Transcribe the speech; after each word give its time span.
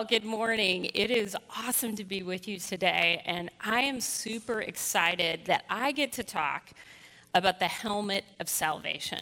Well, 0.00 0.06
good 0.06 0.24
morning. 0.24 0.86
It 0.94 1.10
is 1.10 1.36
awesome 1.54 1.94
to 1.96 2.04
be 2.04 2.22
with 2.22 2.48
you 2.48 2.58
today, 2.58 3.20
and 3.26 3.50
I 3.60 3.82
am 3.82 4.00
super 4.00 4.62
excited 4.62 5.44
that 5.44 5.66
I 5.68 5.92
get 5.92 6.10
to 6.12 6.24
talk 6.24 6.70
about 7.34 7.58
the 7.58 7.68
helmet 7.68 8.24
of 8.40 8.48
salvation. 8.48 9.20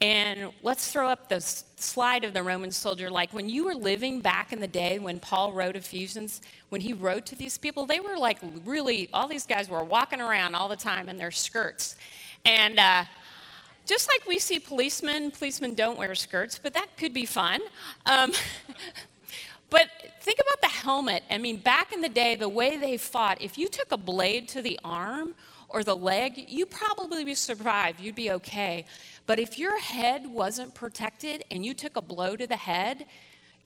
And 0.00 0.52
let's 0.62 0.92
throw 0.92 1.08
up 1.08 1.28
the 1.28 1.40
slide 1.40 2.22
of 2.22 2.34
the 2.34 2.42
Roman 2.44 2.70
soldier. 2.70 3.10
Like 3.10 3.34
when 3.34 3.48
you 3.48 3.64
were 3.64 3.74
living 3.74 4.20
back 4.20 4.52
in 4.52 4.60
the 4.60 4.68
day 4.68 5.00
when 5.00 5.18
Paul 5.18 5.52
wrote 5.52 5.74
Ephesians, 5.74 6.40
when 6.68 6.80
he 6.80 6.92
wrote 6.92 7.26
to 7.26 7.34
these 7.34 7.58
people, 7.58 7.84
they 7.84 7.98
were 7.98 8.16
like 8.16 8.38
really, 8.64 9.08
all 9.12 9.26
these 9.26 9.44
guys 9.44 9.68
were 9.68 9.82
walking 9.82 10.20
around 10.20 10.54
all 10.54 10.68
the 10.68 10.76
time 10.76 11.08
in 11.08 11.16
their 11.16 11.32
skirts. 11.32 11.96
And 12.44 12.78
uh, 12.78 13.06
just 13.86 14.08
like 14.08 14.24
we 14.28 14.38
see 14.38 14.60
policemen, 14.60 15.32
policemen 15.32 15.74
don't 15.74 15.98
wear 15.98 16.14
skirts, 16.14 16.60
but 16.62 16.74
that 16.74 16.96
could 16.96 17.12
be 17.12 17.26
fun. 17.26 17.60
Um, 18.06 18.30
But 19.70 19.88
think 20.20 20.38
about 20.40 20.60
the 20.60 20.68
helmet. 20.68 21.22
I 21.30 21.38
mean, 21.38 21.56
back 21.56 21.92
in 21.92 22.00
the 22.00 22.08
day, 22.08 22.34
the 22.34 22.48
way 22.48 22.76
they 22.76 22.96
fought, 22.96 23.40
if 23.40 23.56
you 23.56 23.68
took 23.68 23.92
a 23.92 23.96
blade 23.96 24.48
to 24.48 24.62
the 24.62 24.78
arm 24.84 25.34
or 25.68 25.84
the 25.84 25.96
leg, 25.96 26.46
you 26.48 26.66
probably 26.66 27.24
would 27.24 27.38
survive. 27.38 28.00
You'd 28.00 28.16
be 28.16 28.32
okay. 28.32 28.84
But 29.26 29.38
if 29.38 29.58
your 29.58 29.78
head 29.78 30.26
wasn't 30.26 30.74
protected 30.74 31.44
and 31.50 31.64
you 31.64 31.72
took 31.74 31.96
a 31.96 32.02
blow 32.02 32.36
to 32.36 32.46
the 32.46 32.56
head, 32.56 33.06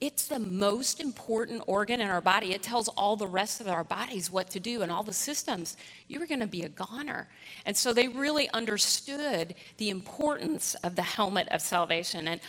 it's 0.01 0.27
the 0.27 0.39
most 0.39 0.99
important 0.99 1.63
organ 1.67 2.01
in 2.01 2.09
our 2.09 2.19
body. 2.19 2.53
It 2.53 2.61
tells 2.61 2.89
all 2.89 3.15
the 3.15 3.27
rest 3.27 3.61
of 3.61 3.67
our 3.69 3.83
bodies 3.85 4.29
what 4.29 4.49
to 4.51 4.59
do 4.59 4.81
and 4.81 4.91
all 4.91 5.03
the 5.03 5.13
systems. 5.13 5.77
You 6.09 6.19
were 6.19 6.27
going 6.27 6.41
to 6.41 6.47
be 6.47 6.63
a 6.63 6.69
goner. 6.69 7.29
And 7.65 7.75
so 7.77 7.93
they 7.93 8.09
really 8.09 8.49
understood 8.49 9.55
the 9.77 9.89
importance 9.89 10.75
of 10.83 10.95
the 10.97 11.01
helmet 11.01 11.47
of 11.49 11.61
salvation. 11.61 12.27
And 12.27 12.41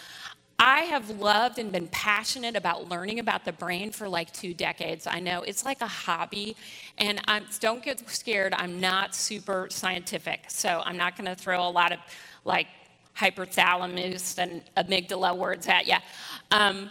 I 0.59 0.81
have 0.81 1.11
loved 1.11 1.59
and 1.59 1.71
been 1.71 1.89
passionate 1.89 2.57
about 2.57 2.89
learning 2.89 3.19
about 3.19 3.45
the 3.45 3.53
brain 3.53 3.91
for 3.91 4.09
like 4.09 4.33
two 4.33 4.55
decades. 4.55 5.07
I 5.07 5.21
know 5.21 5.43
it's 5.43 5.65
like 5.65 5.83
a 5.83 5.87
hobby, 5.87 6.57
and 6.97 7.21
I'm, 7.27 7.45
don't 7.61 7.83
get 7.83 8.09
scared. 8.09 8.55
I'm 8.57 8.81
not 8.81 9.15
super 9.15 9.69
scientific, 9.71 10.45
so 10.49 10.83
I'm 10.85 10.97
not 10.97 11.17
going 11.17 11.27
to 11.27 11.35
throw 11.35 11.67
a 11.67 11.69
lot 11.69 11.93
of 11.93 11.99
like 12.45 12.69
hypothalamus 13.17 14.39
and 14.39 14.63
amygdala 14.77 15.37
words 15.37 15.69
at 15.69 15.87
you. 15.87 15.97
Um, 16.51 16.91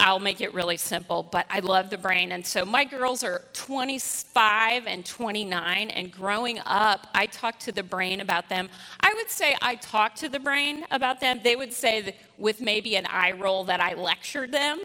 I'll 0.00 0.20
make 0.20 0.40
it 0.40 0.54
really 0.54 0.76
simple, 0.76 1.24
but 1.24 1.46
I 1.50 1.58
love 1.58 1.90
the 1.90 1.98
brain. 1.98 2.30
And 2.30 2.46
so 2.46 2.64
my 2.64 2.84
girls 2.84 3.24
are 3.24 3.42
25 3.52 4.86
and 4.86 5.04
29, 5.04 5.90
and 5.90 6.12
growing 6.12 6.60
up, 6.66 7.08
I 7.14 7.26
talked 7.26 7.62
to 7.62 7.72
the 7.72 7.82
brain 7.82 8.20
about 8.20 8.48
them. 8.48 8.68
I 9.00 9.12
would 9.16 9.28
say 9.28 9.56
I 9.60 9.74
talked 9.74 10.18
to 10.18 10.28
the 10.28 10.38
brain 10.38 10.86
about 10.92 11.20
them. 11.20 11.40
They 11.42 11.56
would 11.56 11.72
say, 11.72 12.14
with 12.38 12.60
maybe 12.60 12.94
an 12.94 13.06
eye 13.06 13.32
roll, 13.32 13.64
that 13.64 13.80
I 13.80 13.94
lectured 13.94 14.52
them 14.52 14.80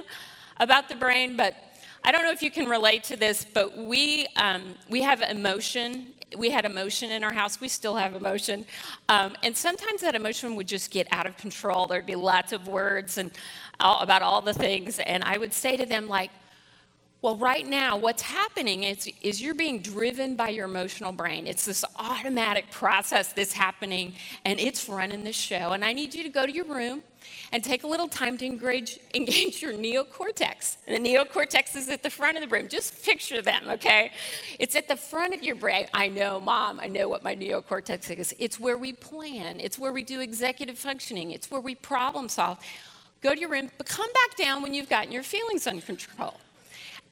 about 0.59 0.89
the 0.89 0.95
brain, 0.95 1.37
but 1.37 1.55
I 2.03 2.11
don't 2.11 2.23
know 2.23 2.31
if 2.31 2.41
you 2.41 2.51
can 2.51 2.67
relate 2.67 3.03
to 3.05 3.15
this, 3.15 3.45
but 3.45 3.77
we, 3.77 4.27
um, 4.35 4.75
we 4.89 5.03
have 5.03 5.21
emotion. 5.21 6.07
We 6.35 6.49
had 6.49 6.65
emotion 6.65 7.11
in 7.11 7.23
our 7.23 7.31
house. 7.31 7.61
We 7.61 7.69
still 7.69 7.95
have 7.95 8.15
emotion. 8.15 8.65
Um, 9.07 9.35
and 9.43 9.55
sometimes 9.55 10.01
that 10.01 10.15
emotion 10.15 10.55
would 10.55 10.67
just 10.67 10.91
get 10.91 11.07
out 11.11 11.27
of 11.27 11.37
control. 11.37 11.85
There'd 11.85 12.05
be 12.05 12.15
lots 12.15 12.51
of 12.51 12.67
words 12.67 13.19
and 13.19 13.31
all, 13.79 14.01
about 14.01 14.21
all 14.21 14.41
the 14.41 14.53
things. 14.53 14.99
And 14.99 15.23
I 15.23 15.37
would 15.37 15.53
say 15.53 15.77
to 15.77 15.85
them, 15.85 16.07
like, 16.07 16.31
well, 17.23 17.37
right 17.37 17.65
now, 17.65 17.95
what's 17.95 18.21
happening 18.21 18.83
is, 18.83 19.09
is 19.21 19.41
you're 19.41 19.55
being 19.55 19.79
driven 19.79 20.35
by 20.35 20.49
your 20.49 20.65
emotional 20.65 21.13
brain. 21.13 21.47
It's 21.47 21.63
this 21.63 21.85
automatic 21.97 22.69
process 22.69 23.31
that's 23.31 23.53
happening, 23.53 24.15
and 24.43 24.59
it's 24.59 24.89
running 24.89 25.23
the 25.23 25.31
show. 25.31 25.71
And 25.71 25.85
I 25.85 25.93
need 25.93 26.13
you 26.13 26.23
to 26.23 26.29
go 26.29 26.45
to 26.45 26.51
your 26.51 26.65
room 26.65 27.01
and 27.53 27.63
take 27.63 27.83
a 27.83 27.87
little 27.87 28.09
time 28.09 28.37
to 28.39 28.45
engage, 28.45 28.99
engage 29.13 29.61
your 29.61 29.71
neocortex. 29.71 30.75
And 30.85 31.05
the 31.05 31.15
neocortex 31.15 31.77
is 31.77 31.87
at 31.87 32.03
the 32.03 32.09
front 32.09 32.35
of 32.35 32.41
the 32.41 32.47
brain. 32.47 32.67
Just 32.67 33.05
picture 33.05 33.41
them, 33.41 33.69
okay? 33.69 34.11
It's 34.59 34.75
at 34.75 34.89
the 34.89 34.97
front 34.97 35.33
of 35.33 35.41
your 35.43 35.55
brain. 35.55 35.87
I 35.93 36.09
know, 36.09 36.41
mom, 36.41 36.81
I 36.81 36.87
know 36.87 37.07
what 37.07 37.23
my 37.23 37.37
neocortex 37.37 38.19
is. 38.19 38.35
It's 38.37 38.59
where 38.59 38.77
we 38.77 38.91
plan, 38.91 39.61
it's 39.61 39.79
where 39.79 39.93
we 39.93 40.03
do 40.03 40.19
executive 40.19 40.77
functioning, 40.77 41.31
it's 41.31 41.49
where 41.49 41.61
we 41.61 41.75
problem 41.75 42.27
solve. 42.27 42.59
Go 43.23 43.33
to 43.33 43.39
your 43.39 43.49
room, 43.49 43.71
but 43.77 43.87
come 43.87 44.09
back 44.13 44.35
down 44.37 44.61
when 44.61 44.73
you've 44.73 44.89
gotten 44.89 45.11
your 45.11 45.23
feelings 45.23 45.65
under 45.65 45.81
control. 45.81 46.39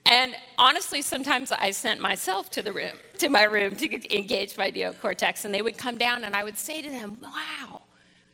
And 0.06 0.36
honestly, 0.58 1.02
sometimes 1.02 1.54
I 1.54 1.72
sent 1.72 2.02
myself 2.02 2.50
to 2.52 2.62
the 2.62 2.74
room, 2.74 2.98
to 3.20 3.30
my 3.30 3.44
room 3.44 3.76
to 3.78 4.16
engage 4.16 4.58
my 4.58 4.70
neocortex, 4.70 5.46
and 5.46 5.54
they 5.54 5.62
would 5.62 5.78
come 5.78 5.98
down 5.98 6.26
and 6.26 6.36
I 6.36 6.44
would 6.44 6.58
say 6.58 6.82
to 6.82 6.90
them, 6.90 7.18
Wow, 7.22 7.84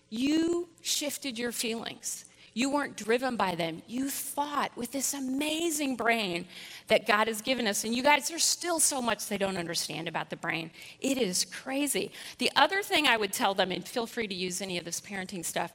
you 0.09 0.69
shifted 0.81 1.37
your 1.37 1.51
feelings. 1.51 2.25
You 2.57 2.71
weren't 2.71 2.97
driven 2.97 3.35
by 3.35 3.53
them. 3.53 3.83
You 3.87 4.09
thought 4.09 4.75
with 4.75 4.91
this 4.91 5.13
amazing 5.13 5.95
brain 5.95 6.47
that 6.87 7.05
God 7.05 7.27
has 7.27 7.39
given 7.39 7.67
us. 7.67 7.83
And 7.83 7.95
you 7.95 8.01
guys, 8.01 8.29
there's 8.29 8.43
still 8.43 8.79
so 8.79 8.99
much 8.99 9.27
they 9.27 9.37
don't 9.37 9.57
understand 9.57 10.07
about 10.07 10.31
the 10.31 10.37
brain. 10.37 10.71
It 10.99 11.19
is 11.19 11.45
crazy. 11.45 12.11
The 12.39 12.49
other 12.55 12.81
thing 12.81 13.05
I 13.05 13.15
would 13.15 13.31
tell 13.31 13.53
them, 13.53 13.71
and 13.71 13.87
feel 13.87 14.07
free 14.07 14.27
to 14.27 14.33
use 14.33 14.59
any 14.59 14.79
of 14.79 14.85
this 14.85 14.99
parenting 14.99 15.45
stuff, 15.45 15.71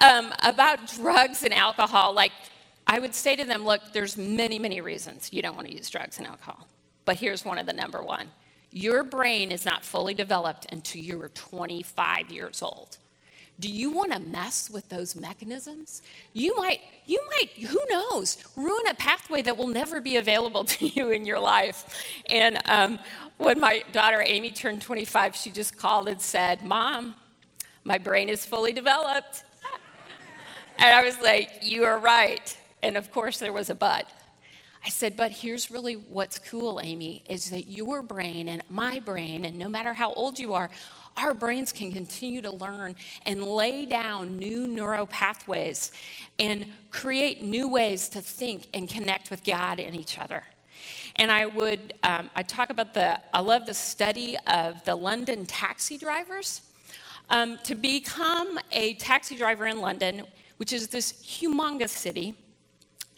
um, 0.00 0.32
about 0.42 0.86
drugs 0.88 1.42
and 1.42 1.52
alcohol, 1.52 2.14
like 2.14 2.32
I 2.86 2.98
would 2.98 3.14
say 3.14 3.36
to 3.36 3.44
them, 3.44 3.64
look, 3.64 3.80
there's 3.92 4.16
many, 4.16 4.58
many 4.58 4.80
reasons 4.80 5.32
you 5.32 5.42
don't 5.42 5.56
want 5.56 5.68
to 5.68 5.74
use 5.74 5.88
drugs 5.90 6.18
and 6.18 6.26
alcohol. 6.26 6.66
But 7.04 7.16
here's 7.16 7.44
one 7.44 7.58
of 7.58 7.66
the 7.66 7.72
number 7.72 8.02
one. 8.02 8.28
Your 8.70 9.04
brain 9.04 9.52
is 9.52 9.64
not 9.64 9.84
fully 9.84 10.14
developed 10.14 10.66
until 10.72 11.02
you're 11.02 11.28
25 11.28 12.30
years 12.30 12.62
old. 12.62 12.96
Do 13.60 13.68
you 13.68 13.90
want 13.90 14.12
to 14.12 14.18
mess 14.18 14.70
with 14.70 14.88
those 14.88 15.14
mechanisms? 15.14 16.02
You 16.32 16.56
might, 16.56 16.80
you 17.06 17.22
might, 17.30 17.50
who 17.68 17.78
knows, 17.90 18.38
ruin 18.56 18.86
a 18.88 18.94
pathway 18.94 19.42
that 19.42 19.56
will 19.56 19.68
never 19.68 20.00
be 20.00 20.16
available 20.16 20.64
to 20.76 20.88
you 20.88 21.10
in 21.10 21.26
your 21.26 21.38
life. 21.38 22.02
And 22.30 22.58
um, 22.64 22.98
when 23.36 23.60
my 23.60 23.84
daughter 23.92 24.22
Amy 24.24 24.50
turned 24.50 24.80
25, 24.82 25.36
she 25.36 25.50
just 25.50 25.76
called 25.76 26.08
and 26.08 26.20
said, 26.20 26.64
Mom, 26.64 27.14
my 27.84 27.98
brain 27.98 28.28
is 28.28 28.46
fully 28.46 28.72
developed. 28.72 29.44
And 30.82 30.92
I 30.96 31.04
was 31.04 31.16
like, 31.20 31.60
You 31.62 31.84
are 31.84 31.98
right. 31.98 32.56
And 32.82 32.96
of 32.96 33.12
course, 33.12 33.38
there 33.38 33.52
was 33.52 33.70
a 33.70 33.74
but. 33.74 34.10
I 34.84 34.88
said, 34.88 35.16
But 35.16 35.30
here's 35.30 35.70
really 35.70 35.94
what's 35.94 36.40
cool, 36.40 36.80
Amy, 36.82 37.22
is 37.30 37.50
that 37.50 37.68
your 37.68 38.02
brain 38.02 38.48
and 38.48 38.64
my 38.68 38.98
brain, 38.98 39.44
and 39.44 39.56
no 39.56 39.68
matter 39.68 39.92
how 39.92 40.12
old 40.14 40.40
you 40.40 40.54
are, 40.54 40.70
our 41.16 41.34
brains 41.34 41.70
can 41.72 41.92
continue 41.92 42.42
to 42.42 42.50
learn 42.50 42.96
and 43.26 43.44
lay 43.44 43.86
down 43.86 44.38
new 44.38 44.66
neural 44.66 45.06
pathways 45.06 45.92
and 46.40 46.66
create 46.90 47.44
new 47.44 47.68
ways 47.68 48.08
to 48.08 48.20
think 48.20 48.66
and 48.74 48.88
connect 48.88 49.30
with 49.30 49.44
God 49.44 49.78
and 49.78 49.94
each 49.94 50.18
other. 50.18 50.42
And 51.14 51.30
I 51.30 51.46
would, 51.46 51.94
um, 52.02 52.28
I 52.34 52.42
talk 52.42 52.70
about 52.70 52.92
the, 52.92 53.20
I 53.32 53.38
love 53.40 53.66
the 53.66 53.74
study 53.74 54.36
of 54.48 54.84
the 54.84 54.96
London 54.96 55.46
taxi 55.46 55.96
drivers. 55.96 56.62
Um, 57.30 57.58
to 57.64 57.76
become 57.76 58.58
a 58.72 58.94
taxi 58.94 59.36
driver 59.36 59.66
in 59.66 59.80
London, 59.80 60.24
which 60.56 60.72
is 60.72 60.88
this 60.88 61.12
humongous 61.12 61.90
city, 61.90 62.34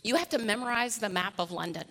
you 0.03 0.17
have 0.17 0.29
to 0.31 0.39
memorize 0.39 0.99
the 0.99 1.09
map 1.09 1.35
of 1.39 1.51
London. 1.51 1.85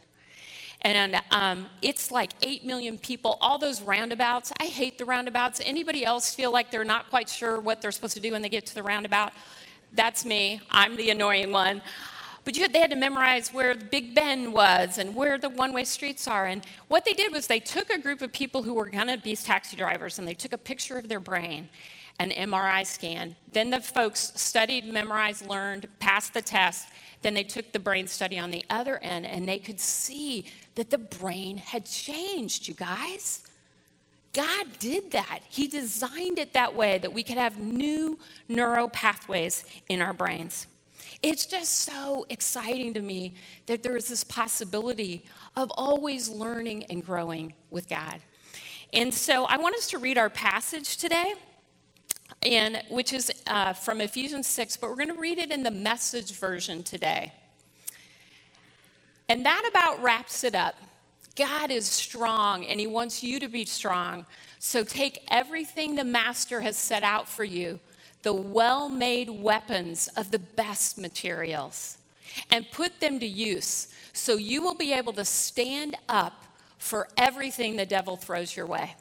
And 0.81 1.21
um, 1.31 1.67
it's 1.81 2.11
like 2.11 2.31
8 2.41 2.65
million 2.65 2.97
people, 2.97 3.37
all 3.39 3.57
those 3.57 3.81
roundabouts. 3.81 4.51
I 4.59 4.65
hate 4.65 4.97
the 4.97 5.05
roundabouts. 5.05 5.61
Anybody 5.63 6.03
else 6.03 6.35
feel 6.35 6.51
like 6.51 6.71
they're 6.71 6.83
not 6.83 7.09
quite 7.09 7.29
sure 7.29 7.59
what 7.59 7.81
they're 7.81 7.91
supposed 7.91 8.15
to 8.15 8.19
do 8.19 8.31
when 8.33 8.41
they 8.41 8.49
get 8.49 8.65
to 8.67 8.75
the 8.75 8.83
roundabout? 8.83 9.31
That's 9.93 10.25
me. 10.25 10.61
I'm 10.69 10.97
the 10.97 11.09
annoying 11.11 11.51
one. 11.51 11.81
But 12.43 12.57
had, 12.57 12.73
they 12.73 12.79
had 12.79 12.89
to 12.89 12.97
memorize 12.97 13.53
where 13.53 13.73
Big 13.75 14.13
Ben 14.13 14.51
was 14.51 14.97
and 14.97 15.15
where 15.15 15.37
the 15.37 15.47
one 15.47 15.71
way 15.71 15.85
streets 15.85 16.27
are. 16.27 16.47
And 16.47 16.65
what 16.89 17.05
they 17.05 17.13
did 17.13 17.31
was 17.31 17.47
they 17.47 17.61
took 17.61 17.89
a 17.89 17.97
group 17.97 18.21
of 18.21 18.33
people 18.33 18.63
who 18.63 18.73
were 18.73 18.89
going 18.89 19.07
to 19.07 19.17
be 19.17 19.35
taxi 19.37 19.77
drivers 19.77 20.19
and 20.19 20.27
they 20.27 20.33
took 20.33 20.51
a 20.51 20.57
picture 20.57 20.97
of 20.97 21.07
their 21.07 21.21
brain 21.21 21.69
an 22.19 22.29
MRI 22.31 22.85
scan. 22.85 23.35
Then 23.51 23.69
the 23.69 23.79
folks 23.79 24.31
studied, 24.35 24.85
memorized, 24.85 25.47
learned, 25.47 25.87
passed 25.99 26.33
the 26.33 26.41
test. 26.41 26.87
Then 27.21 27.33
they 27.33 27.43
took 27.43 27.71
the 27.71 27.79
brain 27.79 28.07
study 28.07 28.37
on 28.37 28.51
the 28.51 28.63
other 28.69 28.97
end 28.97 29.25
and 29.25 29.47
they 29.47 29.59
could 29.59 29.79
see 29.79 30.45
that 30.75 30.89
the 30.89 30.97
brain 30.97 31.57
had 31.57 31.85
changed, 31.85 32.67
you 32.67 32.73
guys. 32.73 33.43
God 34.33 34.67
did 34.79 35.11
that. 35.11 35.39
He 35.49 35.67
designed 35.67 36.39
it 36.39 36.53
that 36.53 36.75
way 36.75 36.97
that 36.97 37.13
we 37.13 37.23
could 37.23 37.37
have 37.37 37.59
new 37.59 38.17
neural 38.49 38.89
pathways 38.89 39.63
in 39.89 40.01
our 40.01 40.13
brains. 40.13 40.67
It's 41.21 41.45
just 41.45 41.81
so 41.81 42.25
exciting 42.29 42.93
to 42.95 43.01
me 43.01 43.35
that 43.67 43.83
there 43.83 43.95
is 43.95 44.07
this 44.07 44.23
possibility 44.23 45.25
of 45.55 45.71
always 45.75 46.27
learning 46.27 46.85
and 46.85 47.05
growing 47.05 47.53
with 47.69 47.87
God. 47.87 48.19
And 48.91 49.13
so 49.13 49.45
I 49.45 49.57
want 49.57 49.75
us 49.75 49.87
to 49.89 49.99
read 49.99 50.17
our 50.17 50.29
passage 50.29 50.97
today 50.97 51.35
and 52.41 52.81
which 52.89 53.13
is 53.13 53.31
uh, 53.47 53.73
from 53.73 54.01
Ephesians 54.01 54.47
6, 54.47 54.77
but 54.77 54.89
we're 54.89 54.95
going 54.95 55.07
to 55.13 55.19
read 55.19 55.37
it 55.37 55.51
in 55.51 55.63
the 55.63 55.71
message 55.71 56.33
version 56.33 56.83
today. 56.83 57.31
And 59.29 59.45
that 59.45 59.67
about 59.69 60.01
wraps 60.03 60.43
it 60.43 60.55
up. 60.55 60.75
God 61.35 61.71
is 61.71 61.85
strong 61.85 62.65
and 62.65 62.79
he 62.79 62.87
wants 62.87 63.23
you 63.23 63.39
to 63.39 63.47
be 63.47 63.65
strong. 63.65 64.25
So 64.59 64.83
take 64.83 65.23
everything 65.29 65.95
the 65.95 66.03
master 66.03 66.61
has 66.61 66.77
set 66.77 67.03
out 67.03 67.27
for 67.27 67.43
you, 67.43 67.79
the 68.21 68.33
well 68.33 68.89
made 68.89 69.29
weapons 69.29 70.09
of 70.15 70.31
the 70.31 70.39
best 70.39 70.97
materials. 70.97 71.97
and 72.51 72.69
put 72.71 72.99
them 72.99 73.19
to 73.19 73.25
use 73.25 73.89
so 74.13 74.35
you 74.35 74.61
will 74.61 74.75
be 74.75 74.93
able 74.93 75.13
to 75.13 75.25
stand 75.25 75.95
up 76.09 76.43
for 76.77 77.07
everything 77.17 77.75
the 77.75 77.85
devil 77.85 78.15
throws 78.17 78.55
your 78.55 78.65
way. 78.65 78.95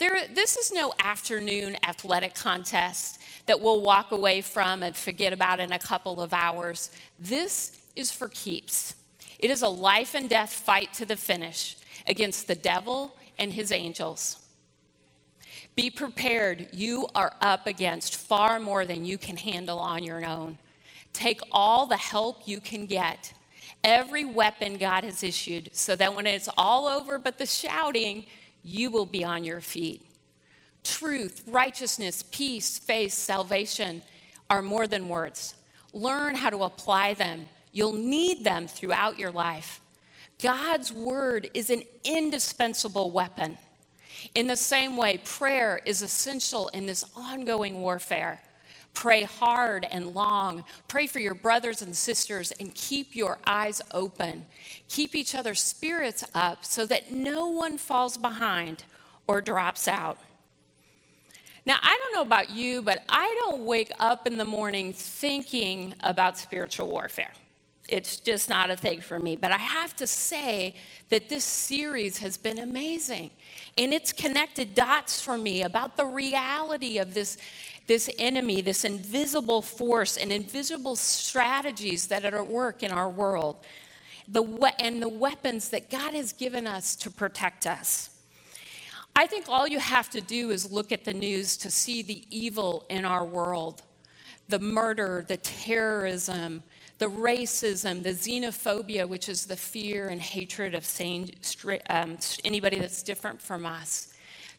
There, 0.00 0.26
this 0.34 0.56
is 0.56 0.72
no 0.72 0.94
afternoon 0.98 1.76
athletic 1.86 2.34
contest 2.34 3.20
that 3.44 3.60
we'll 3.60 3.82
walk 3.82 4.12
away 4.12 4.40
from 4.40 4.82
and 4.82 4.96
forget 4.96 5.34
about 5.34 5.60
in 5.60 5.72
a 5.72 5.78
couple 5.78 6.22
of 6.22 6.32
hours. 6.32 6.90
This 7.18 7.78
is 7.94 8.10
for 8.10 8.28
keeps. 8.28 8.94
It 9.38 9.50
is 9.50 9.60
a 9.60 9.68
life 9.68 10.14
and 10.14 10.26
death 10.26 10.54
fight 10.54 10.94
to 10.94 11.04
the 11.04 11.16
finish 11.16 11.76
against 12.06 12.48
the 12.48 12.54
devil 12.54 13.14
and 13.38 13.52
his 13.52 13.72
angels. 13.72 14.38
Be 15.76 15.90
prepared. 15.90 16.68
You 16.72 17.06
are 17.14 17.34
up 17.42 17.66
against 17.66 18.16
far 18.16 18.58
more 18.58 18.86
than 18.86 19.04
you 19.04 19.18
can 19.18 19.36
handle 19.36 19.78
on 19.78 20.02
your 20.02 20.24
own. 20.24 20.56
Take 21.12 21.42
all 21.52 21.84
the 21.84 21.98
help 21.98 22.48
you 22.48 22.62
can 22.62 22.86
get, 22.86 23.34
every 23.84 24.24
weapon 24.24 24.78
God 24.78 25.04
has 25.04 25.22
issued, 25.22 25.68
so 25.74 25.94
that 25.96 26.14
when 26.16 26.26
it's 26.26 26.48
all 26.56 26.86
over 26.86 27.18
but 27.18 27.36
the 27.36 27.44
shouting, 27.44 28.24
you 28.62 28.90
will 28.90 29.06
be 29.06 29.24
on 29.24 29.44
your 29.44 29.60
feet. 29.60 30.02
Truth, 30.82 31.42
righteousness, 31.46 32.24
peace, 32.30 32.78
faith, 32.78 33.12
salvation 33.12 34.02
are 34.48 34.62
more 34.62 34.86
than 34.86 35.08
words. 35.08 35.54
Learn 35.92 36.34
how 36.34 36.50
to 36.50 36.64
apply 36.64 37.14
them. 37.14 37.46
You'll 37.72 37.92
need 37.92 38.44
them 38.44 38.66
throughout 38.66 39.18
your 39.18 39.30
life. 39.30 39.80
God's 40.42 40.92
word 40.92 41.50
is 41.54 41.70
an 41.70 41.82
indispensable 42.04 43.10
weapon. 43.10 43.58
In 44.34 44.46
the 44.46 44.56
same 44.56 44.96
way, 44.96 45.18
prayer 45.24 45.80
is 45.84 46.02
essential 46.02 46.68
in 46.68 46.86
this 46.86 47.04
ongoing 47.14 47.80
warfare. 47.80 48.40
Pray 48.94 49.22
hard 49.22 49.86
and 49.90 50.14
long. 50.14 50.64
Pray 50.88 51.06
for 51.06 51.20
your 51.20 51.34
brothers 51.34 51.80
and 51.82 51.96
sisters 51.96 52.52
and 52.52 52.74
keep 52.74 53.14
your 53.14 53.38
eyes 53.46 53.80
open. 53.92 54.46
Keep 54.88 55.14
each 55.14 55.34
other's 55.34 55.60
spirits 55.60 56.24
up 56.34 56.64
so 56.64 56.84
that 56.86 57.12
no 57.12 57.48
one 57.48 57.78
falls 57.78 58.16
behind 58.16 58.84
or 59.26 59.40
drops 59.40 59.88
out. 59.88 60.18
Now, 61.66 61.76
I 61.82 61.98
don't 61.98 62.14
know 62.14 62.22
about 62.22 62.50
you, 62.50 62.82
but 62.82 63.04
I 63.08 63.34
don't 63.40 63.64
wake 63.64 63.92
up 64.00 64.26
in 64.26 64.36
the 64.38 64.44
morning 64.44 64.92
thinking 64.92 65.94
about 66.00 66.38
spiritual 66.38 66.88
warfare. 66.88 67.32
It's 67.88 68.18
just 68.18 68.48
not 68.48 68.70
a 68.70 68.76
thing 68.76 69.00
for 69.00 69.18
me. 69.18 69.36
But 69.36 69.50
I 69.50 69.58
have 69.58 69.96
to 69.96 70.06
say 70.06 70.74
that 71.08 71.28
this 71.28 71.44
series 71.44 72.18
has 72.18 72.36
been 72.36 72.60
amazing. 72.60 73.30
And 73.76 73.92
it's 73.92 74.12
connected 74.12 74.74
dots 74.74 75.20
for 75.20 75.36
me 75.36 75.62
about 75.62 75.96
the 75.96 76.06
reality 76.06 76.98
of 76.98 77.14
this, 77.14 77.36
this 77.90 78.08
enemy, 78.20 78.60
this 78.60 78.84
invisible 78.84 79.60
force, 79.60 80.16
and 80.16 80.30
invisible 80.30 80.94
strategies 80.94 82.06
that 82.06 82.24
are 82.24 82.36
at 82.36 82.46
work 82.46 82.84
in 82.84 82.92
our 82.92 83.10
world, 83.10 83.56
the, 84.28 84.44
and 84.78 85.02
the 85.02 85.08
weapons 85.08 85.70
that 85.70 85.90
God 85.90 86.14
has 86.14 86.32
given 86.32 86.68
us 86.68 86.94
to 86.94 87.10
protect 87.10 87.66
us. 87.66 88.10
I 89.16 89.26
think 89.26 89.46
all 89.48 89.66
you 89.66 89.80
have 89.80 90.08
to 90.10 90.20
do 90.20 90.50
is 90.50 90.70
look 90.70 90.92
at 90.92 91.04
the 91.04 91.12
news 91.12 91.56
to 91.56 91.68
see 91.68 92.00
the 92.02 92.22
evil 92.30 92.86
in 92.88 93.04
our 93.04 93.24
world 93.24 93.82
the 94.48 94.60
murder, 94.60 95.24
the 95.26 95.38
terrorism, 95.38 96.62
the 96.98 97.06
racism, 97.06 98.02
the 98.04 98.10
xenophobia, 98.10 99.08
which 99.08 99.28
is 99.28 99.46
the 99.46 99.56
fear 99.56 100.08
and 100.08 100.20
hatred 100.20 100.74
of 100.76 100.84
same, 100.84 101.28
um, 101.88 102.18
anybody 102.44 102.78
that's 102.78 103.02
different 103.02 103.40
from 103.40 103.64
us. 103.66 104.09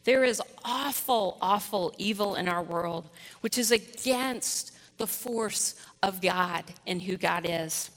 There 0.04 0.24
is 0.24 0.42
awful, 0.64 1.38
awful 1.40 1.94
evil 1.96 2.34
in 2.34 2.48
our 2.48 2.62
world, 2.62 3.08
which 3.40 3.58
is 3.58 3.70
against 3.70 4.72
the 4.98 5.06
force 5.06 5.74
of 6.02 6.20
God 6.20 6.64
and 6.86 7.02
who 7.02 7.16
God 7.16 7.46
is. 7.48 7.90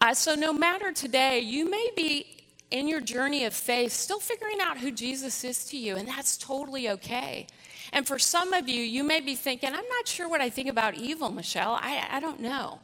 Uh, 0.00 0.14
so, 0.14 0.34
no 0.34 0.52
matter 0.52 0.92
today, 0.92 1.40
you 1.40 1.68
may 1.68 1.90
be 1.96 2.44
in 2.70 2.86
your 2.86 3.00
journey 3.00 3.44
of 3.44 3.54
faith 3.54 3.92
still 3.92 4.20
figuring 4.20 4.58
out 4.60 4.78
who 4.78 4.90
Jesus 4.90 5.42
is 5.42 5.64
to 5.66 5.76
you, 5.76 5.96
and 5.96 6.06
that's 6.06 6.36
totally 6.36 6.90
okay. 6.90 7.46
And 7.92 8.06
for 8.06 8.18
some 8.18 8.52
of 8.52 8.68
you, 8.68 8.82
you 8.82 9.02
may 9.02 9.20
be 9.20 9.34
thinking, 9.34 9.70
I'm 9.70 9.88
not 9.88 10.06
sure 10.06 10.28
what 10.28 10.40
I 10.40 10.50
think 10.50 10.68
about 10.68 10.94
evil, 10.94 11.30
Michelle. 11.30 11.78
I, 11.80 12.06
I 12.10 12.20
don't 12.20 12.40
know. 12.40 12.80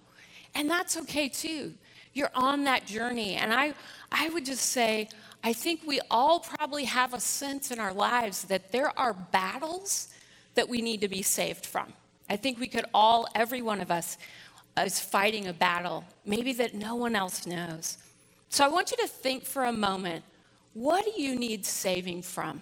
And 0.55 0.71
that's 0.71 0.97
okay 0.97 1.29
too. 1.29 1.75
You're 2.15 2.31
on 2.35 2.65
that 2.65 2.87
journey. 2.87 3.35
And 3.35 3.53
I, 3.53 3.75
I 4.11 4.31
would 4.31 4.47
just 4.47 4.67
say, 4.71 5.09
I 5.47 5.53
think 5.53 5.83
we 5.87 6.01
all 6.11 6.41
probably 6.41 6.85
have 6.85 7.13
a 7.13 7.21
sense 7.21 7.71
in 7.71 7.79
our 7.79 7.93
lives 7.93 8.45
that 8.45 8.73
there 8.73 8.99
are 8.99 9.13
battles 9.13 10.09
that 10.55 10.71
we 10.71 10.81
need 10.81 11.03
to 11.03 11.09
be 11.09 11.21
saved 11.21 11.67
from. 11.67 11.93
I 12.31 12.37
think 12.37 12.59
we 12.59 12.67
could 12.67 12.87
all, 12.95 13.29
every 13.35 13.61
one 13.61 13.83
of 13.83 13.91
us, 13.91 14.17
is 14.79 14.99
fighting 14.99 15.47
a 15.47 15.53
battle, 15.53 16.03
maybe 16.25 16.55
that 16.55 16.73
no 16.73 16.95
one 16.95 17.15
else 17.15 17.47
knows. 17.47 17.99
So 18.49 18.65
I 18.65 18.69
want 18.69 18.91
you 18.91 18.97
to 18.97 19.07
think 19.07 19.45
for 19.45 19.65
a 19.65 19.73
moment 19.73 20.25
what 20.73 21.05
do 21.05 21.23
you 21.23 21.37
need 21.37 21.65
saving 21.67 22.23
from? 22.23 22.61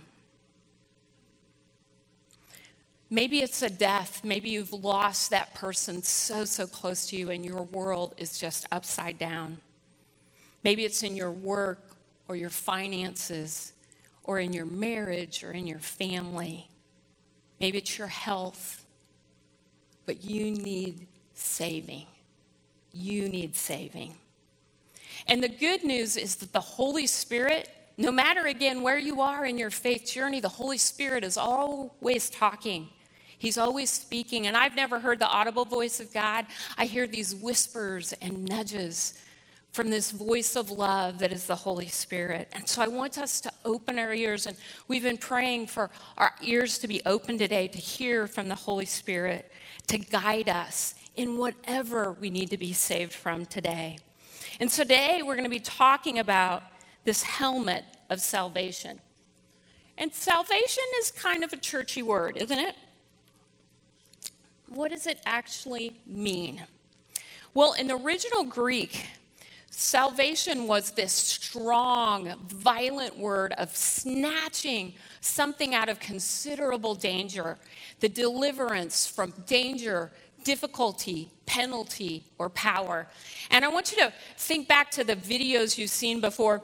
Maybe 3.09 3.41
it's 3.41 3.63
a 3.63 3.71
death. 3.71 4.23
Maybe 4.25 4.51
you've 4.51 4.73
lost 4.73 5.31
that 5.31 5.55
person 5.55 6.03
so, 6.03 6.45
so 6.45 6.67
close 6.67 7.07
to 7.07 7.17
you 7.17 7.31
and 7.31 7.45
your 7.45 7.63
world 7.63 8.15
is 8.19 8.39
just 8.39 8.67
upside 8.73 9.19
down. 9.19 9.59
Maybe 10.65 10.85
it's 10.85 11.03
in 11.03 11.17
your 11.17 11.31
work 11.31 11.92
or 12.29 12.37
your 12.37 12.51
finances 12.51 13.73
or 14.25 14.39
in 14.39 14.53
your 14.53 14.67
marriage 14.67 15.43
or 15.43 15.53
in 15.53 15.67
your 15.67 15.79
family. 15.79 16.69
Maybe 17.61 17.79
it's 17.79 17.99
your 17.99 18.09
health. 18.09 18.85
But 20.07 20.25
you 20.25 20.51
need 20.51 21.07
saving. 21.35 22.07
You 22.93 23.29
need 23.29 23.55
saving. 23.55 24.15
And 25.27 25.43
the 25.43 25.49
good 25.49 25.85
news 25.85 26.17
is 26.17 26.37
that 26.37 26.53
the 26.53 26.61
Holy 26.61 27.07
Spirit, 27.07 27.69
no 27.97 28.11
matter 28.11 28.47
again 28.47 28.83
where 28.83 28.99
you 28.99 29.21
are 29.21 29.45
in 29.45 29.59
your 29.59 29.71
faith 29.71 30.07
journey, 30.07 30.41
the 30.41 30.49
Holy 30.49 30.79
Spirit 30.79 31.25
is 31.25 31.37
always 31.37 32.31
talking. 32.31 32.89
He's 33.39 33.59
always 33.59 33.91
speaking, 33.91 34.47
and 34.47 34.57
I've 34.57 34.77
never 34.77 35.01
heard 35.01 35.19
the 35.19 35.29
audible 35.29 35.65
voice 35.65 36.01
of 36.01 36.13
God. 36.13 36.47
I 36.79 36.87
hear 36.87 37.07
these 37.07 37.35
whispers 37.35 38.13
and 38.21 38.45
nudges 38.45 39.15
from 39.73 39.91
this 39.91 40.11
voice 40.11 40.55
of 40.55 40.71
love 40.71 41.19
that 41.19 41.33
is 41.33 41.47
the 41.47 41.57
Holy 41.57 41.89
Spirit. 41.89 42.49
And 42.53 42.69
so 42.69 42.83
I 42.83 42.89
want 42.89 43.19
us 43.19 43.41
to 43.41 43.53
open 43.65 43.99
our 43.99 44.13
ears, 44.13 44.47
and 44.47 44.57
we've 44.87 45.03
been 45.03 45.17
praying 45.17 45.67
for 45.67 45.91
our 46.19 46.33
ears 46.43 46.79
to 46.79 46.89
be 46.89 47.01
open 47.07 47.39
today 47.39 47.69
to 47.69 47.79
hear 47.79 48.27
from 48.27 48.49
the 48.49 48.55
Holy 48.55 48.85
Spirit 48.85 49.51
to 49.89 49.99
guide 49.99 50.49
us 50.49 50.95
in 51.17 51.37
whatever 51.39 52.13
we 52.21 52.31
need 52.31 52.51
to 52.51 52.59
be 52.59 52.73
saved 52.73 53.13
from 53.13 53.47
today. 53.47 53.99
And 54.61 54.71
today 54.71 55.23
we're 55.25 55.35
going 55.35 55.45
to 55.45 55.51
be 55.51 55.59
talking 55.59 56.19
about 56.19 56.63
this 57.05 57.23
helmet 57.23 57.85
of 58.11 58.21
salvation. 58.21 59.01
And 59.99 60.13
salvation 60.15 60.85
is 61.01 61.11
kind 61.11 61.43
of 61.43 61.53
a 61.53 61.57
churchy 61.57 62.03
word, 62.03 62.37
isn't 62.37 62.59
it? 62.59 62.77
what 64.75 64.91
does 64.91 65.07
it 65.07 65.21
actually 65.27 66.01
mean? 66.07 66.63
Well, 67.55 67.75
in 67.75 67.87
the 67.89 67.97
original 67.97 68.45
Greek, 68.45 69.07
salvation 69.73 70.67
was 70.67 70.91
this 70.91 71.13
strong, 71.13 72.35
violent 72.47 73.19
word 73.19 73.53
of 73.57 73.75
snatching 73.75 74.93
something 75.21 75.75
out 75.75 75.89
of 75.89 75.99
considerable 75.99 76.95
danger, 76.95 77.59
the 78.01 78.09
deliverance 78.09 79.07
from 79.07 79.33
danger, 79.47 80.13
difficulty, 80.45 81.31
penalty, 81.47 82.25
or 82.39 82.51
power. 82.51 83.09
And 83.51 83.65
I 83.65 83.69
want 83.69 83.93
you 83.93 83.99
to 83.99 84.13
think 84.37 84.69
back 84.69 84.91
to 84.93 85.05
the 85.05 85.17
videos 85.17 85.79
you've 85.79 85.91
seen 85.91 86.21
before 86.21 86.63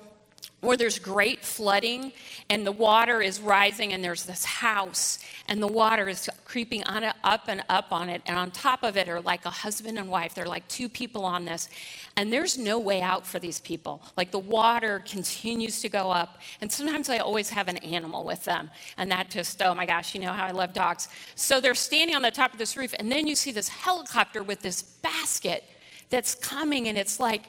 where 0.61 0.77
there's 0.77 0.99
great 0.99 1.45
flooding 1.45 2.13
and 2.51 2.67
the 2.67 2.73
water 2.73 3.23
is 3.23 3.41
rising 3.41 3.93
and 3.93 4.03
there's 4.03 4.25
this 4.25 4.45
house 4.45 5.21
and 5.47 5.63
the 5.63 5.69
water 5.69 6.09
is 6.09 6.29
creeping 6.45 6.83
on 6.85 7.05
it, 7.05 7.15
up 7.23 7.45
and 7.47 7.63
up 7.69 7.93
on 7.93 8.09
it. 8.09 8.23
And 8.27 8.37
on 8.37 8.51
top 8.51 8.83
of 8.83 8.97
it 8.97 9.09
are 9.09 9.21
like 9.21 9.45
a 9.45 9.51
husband 9.51 9.99
and 9.99 10.09
wife. 10.09 10.35
They're 10.35 10.47
like 10.47 10.67
two 10.67 10.89
people 10.89 11.25
on 11.25 11.45
this. 11.45 11.69
And 12.17 12.33
there's 12.33 12.59
no 12.59 12.79
way 12.81 13.01
out 13.01 13.25
for 13.25 13.39
these 13.39 13.61
people. 13.61 14.03
Like 14.17 14.33
the 14.33 14.41
water 14.41 15.03
continues 15.09 15.81
to 15.83 15.89
go 15.89 16.11
up. 16.11 16.41
And 16.61 16.71
sometimes 16.71 17.09
i 17.09 17.19
always 17.19 17.51
have 17.51 17.69
an 17.69 17.77
animal 17.79 18.25
with 18.25 18.45
them. 18.45 18.69
And 18.97 19.11
that 19.13 19.31
just 19.31 19.63
oh 19.63 19.75
my 19.75 19.87
gosh 19.87 20.15
you 20.15 20.21
know 20.21 20.33
how 20.33 20.47
i 20.47 20.51
love 20.51 20.73
dogs. 20.73 21.09
So 21.37 21.61
they're 21.61 21.75
standing 21.75 22.17
on 22.17 22.23
the 22.23 22.33
top 22.33 22.53
of 22.53 22.59
this 22.59 22.77
roof. 22.77 22.93
And 22.99 23.13
then 23.13 23.29
you 23.29 23.37
see 23.37 23.53
this 23.53 23.69
helicopter 23.69 24.43
with 24.43 24.61
this 24.61 24.83
basket 24.83 25.63
that's 26.11 26.35
coming. 26.35 26.89
And 26.89 26.99
it's 26.99 27.21
like 27.21 27.45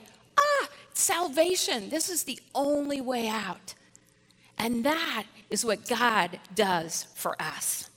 salvation. 1.00 1.89
This 1.89 2.10
is 2.10 2.24
the 2.24 2.39
only 2.53 3.01
way 3.01 3.27
out. 3.27 3.74
And 4.58 4.84
that 4.86 5.24
is 5.50 5.65
what 5.65 5.88
God 5.88 6.39
does 6.53 7.08
for 7.15 7.41
us. 7.41 7.89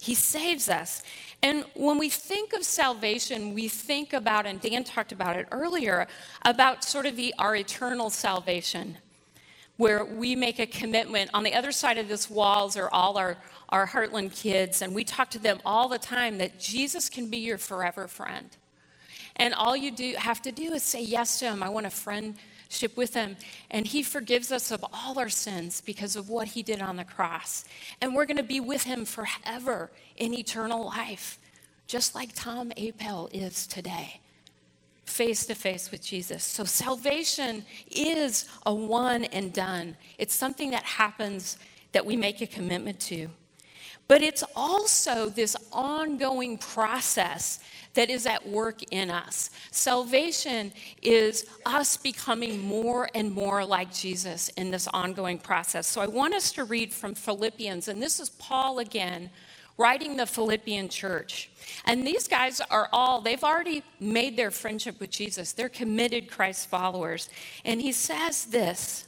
He 0.00 0.14
saves 0.14 0.68
us. 0.68 1.02
And 1.42 1.64
when 1.74 1.98
we 1.98 2.08
think 2.08 2.52
of 2.52 2.64
salvation, 2.64 3.54
we 3.54 3.68
think 3.68 4.12
about, 4.12 4.46
and 4.46 4.60
Dan 4.60 4.84
talked 4.84 5.12
about 5.12 5.36
it 5.36 5.46
earlier, 5.52 6.06
about 6.42 6.84
sort 6.84 7.06
of 7.06 7.16
the, 7.16 7.34
our 7.38 7.54
eternal 7.54 8.10
salvation, 8.10 8.96
where 9.76 10.04
we 10.04 10.34
make 10.34 10.58
a 10.58 10.66
commitment. 10.66 11.30
On 11.34 11.42
the 11.42 11.54
other 11.54 11.72
side 11.72 11.98
of 11.98 12.08
this 12.08 12.30
walls 12.30 12.76
are 12.76 12.90
all 12.90 13.18
our, 13.18 13.36
our 13.68 13.86
Heartland 13.86 14.34
kids, 14.34 14.82
and 14.82 14.94
we 14.94 15.04
talk 15.04 15.30
to 15.30 15.38
them 15.38 15.60
all 15.64 15.88
the 15.88 15.98
time 15.98 16.38
that 16.38 16.58
Jesus 16.58 17.08
can 17.08 17.28
be 17.28 17.38
your 17.38 17.58
forever 17.58 18.08
friend. 18.08 18.56
And 19.38 19.54
all 19.54 19.76
you 19.76 19.90
do 19.90 20.14
have 20.16 20.42
to 20.42 20.52
do 20.52 20.72
is 20.72 20.82
say 20.82 21.02
yes 21.02 21.38
to 21.40 21.46
him. 21.46 21.62
I 21.62 21.68
want 21.68 21.86
a 21.86 21.90
friendship 21.90 22.96
with 22.96 23.14
him. 23.14 23.36
And 23.70 23.86
he 23.86 24.02
forgives 24.02 24.50
us 24.50 24.70
of 24.70 24.84
all 24.92 25.18
our 25.18 25.28
sins 25.28 25.80
because 25.80 26.16
of 26.16 26.28
what 26.28 26.48
he 26.48 26.62
did 26.62 26.80
on 26.82 26.96
the 26.96 27.04
cross. 27.04 27.64
And 28.00 28.14
we're 28.14 28.26
going 28.26 28.38
to 28.38 28.42
be 28.42 28.60
with 28.60 28.84
him 28.84 29.04
forever 29.04 29.90
in 30.16 30.34
eternal 30.34 30.86
life, 30.86 31.38
just 31.86 32.14
like 32.14 32.30
Tom 32.34 32.70
Apel 32.76 33.32
is 33.32 33.66
today 33.66 34.20
face 35.08 35.46
to 35.46 35.54
face 35.54 35.90
with 35.90 36.02
Jesus. 36.02 36.44
So 36.44 36.64
salvation 36.64 37.64
is 37.90 38.46
a 38.66 38.74
one 38.74 39.24
and 39.24 39.52
done. 39.52 39.96
It's 40.18 40.34
something 40.34 40.70
that 40.70 40.84
happens 40.84 41.58
that 41.92 42.04
we 42.04 42.14
make 42.14 42.40
a 42.40 42.46
commitment 42.46 43.00
to. 43.00 43.28
But 44.08 44.22
it's 44.22 44.42
also 44.56 45.28
this 45.28 45.54
ongoing 45.70 46.56
process 46.56 47.60
that 47.92 48.10
is 48.10 48.26
at 48.26 48.46
work 48.48 48.82
in 48.90 49.10
us. 49.10 49.50
Salvation 49.70 50.72
is 51.02 51.46
us 51.66 51.96
becoming 51.96 52.58
more 52.58 53.08
and 53.14 53.30
more 53.32 53.64
like 53.64 53.92
Jesus 53.92 54.48
in 54.50 54.70
this 54.70 54.88
ongoing 54.88 55.38
process. 55.38 55.86
So 55.86 56.00
I 56.00 56.06
want 56.06 56.32
us 56.32 56.52
to 56.52 56.64
read 56.64 56.92
from 56.92 57.14
Philippians, 57.14 57.88
and 57.88 58.00
this 58.02 58.20
is 58.20 58.30
Paul 58.30 58.78
again 58.78 59.30
writing 59.78 60.16
the 60.16 60.26
Philippian 60.26 60.88
church. 60.88 61.50
And 61.84 62.06
these 62.06 62.28
guys 62.28 62.60
are 62.70 62.88
all, 62.92 63.20
they've 63.20 63.44
already 63.44 63.82
made 64.00 64.36
their 64.36 64.50
friendship 64.50 65.00
with 65.00 65.10
Jesus. 65.10 65.52
They're 65.52 65.68
committed 65.68 66.30
Christ 66.30 66.68
followers. 66.68 67.28
And 67.64 67.80
he 67.80 67.92
says 67.92 68.46
this 68.46 69.07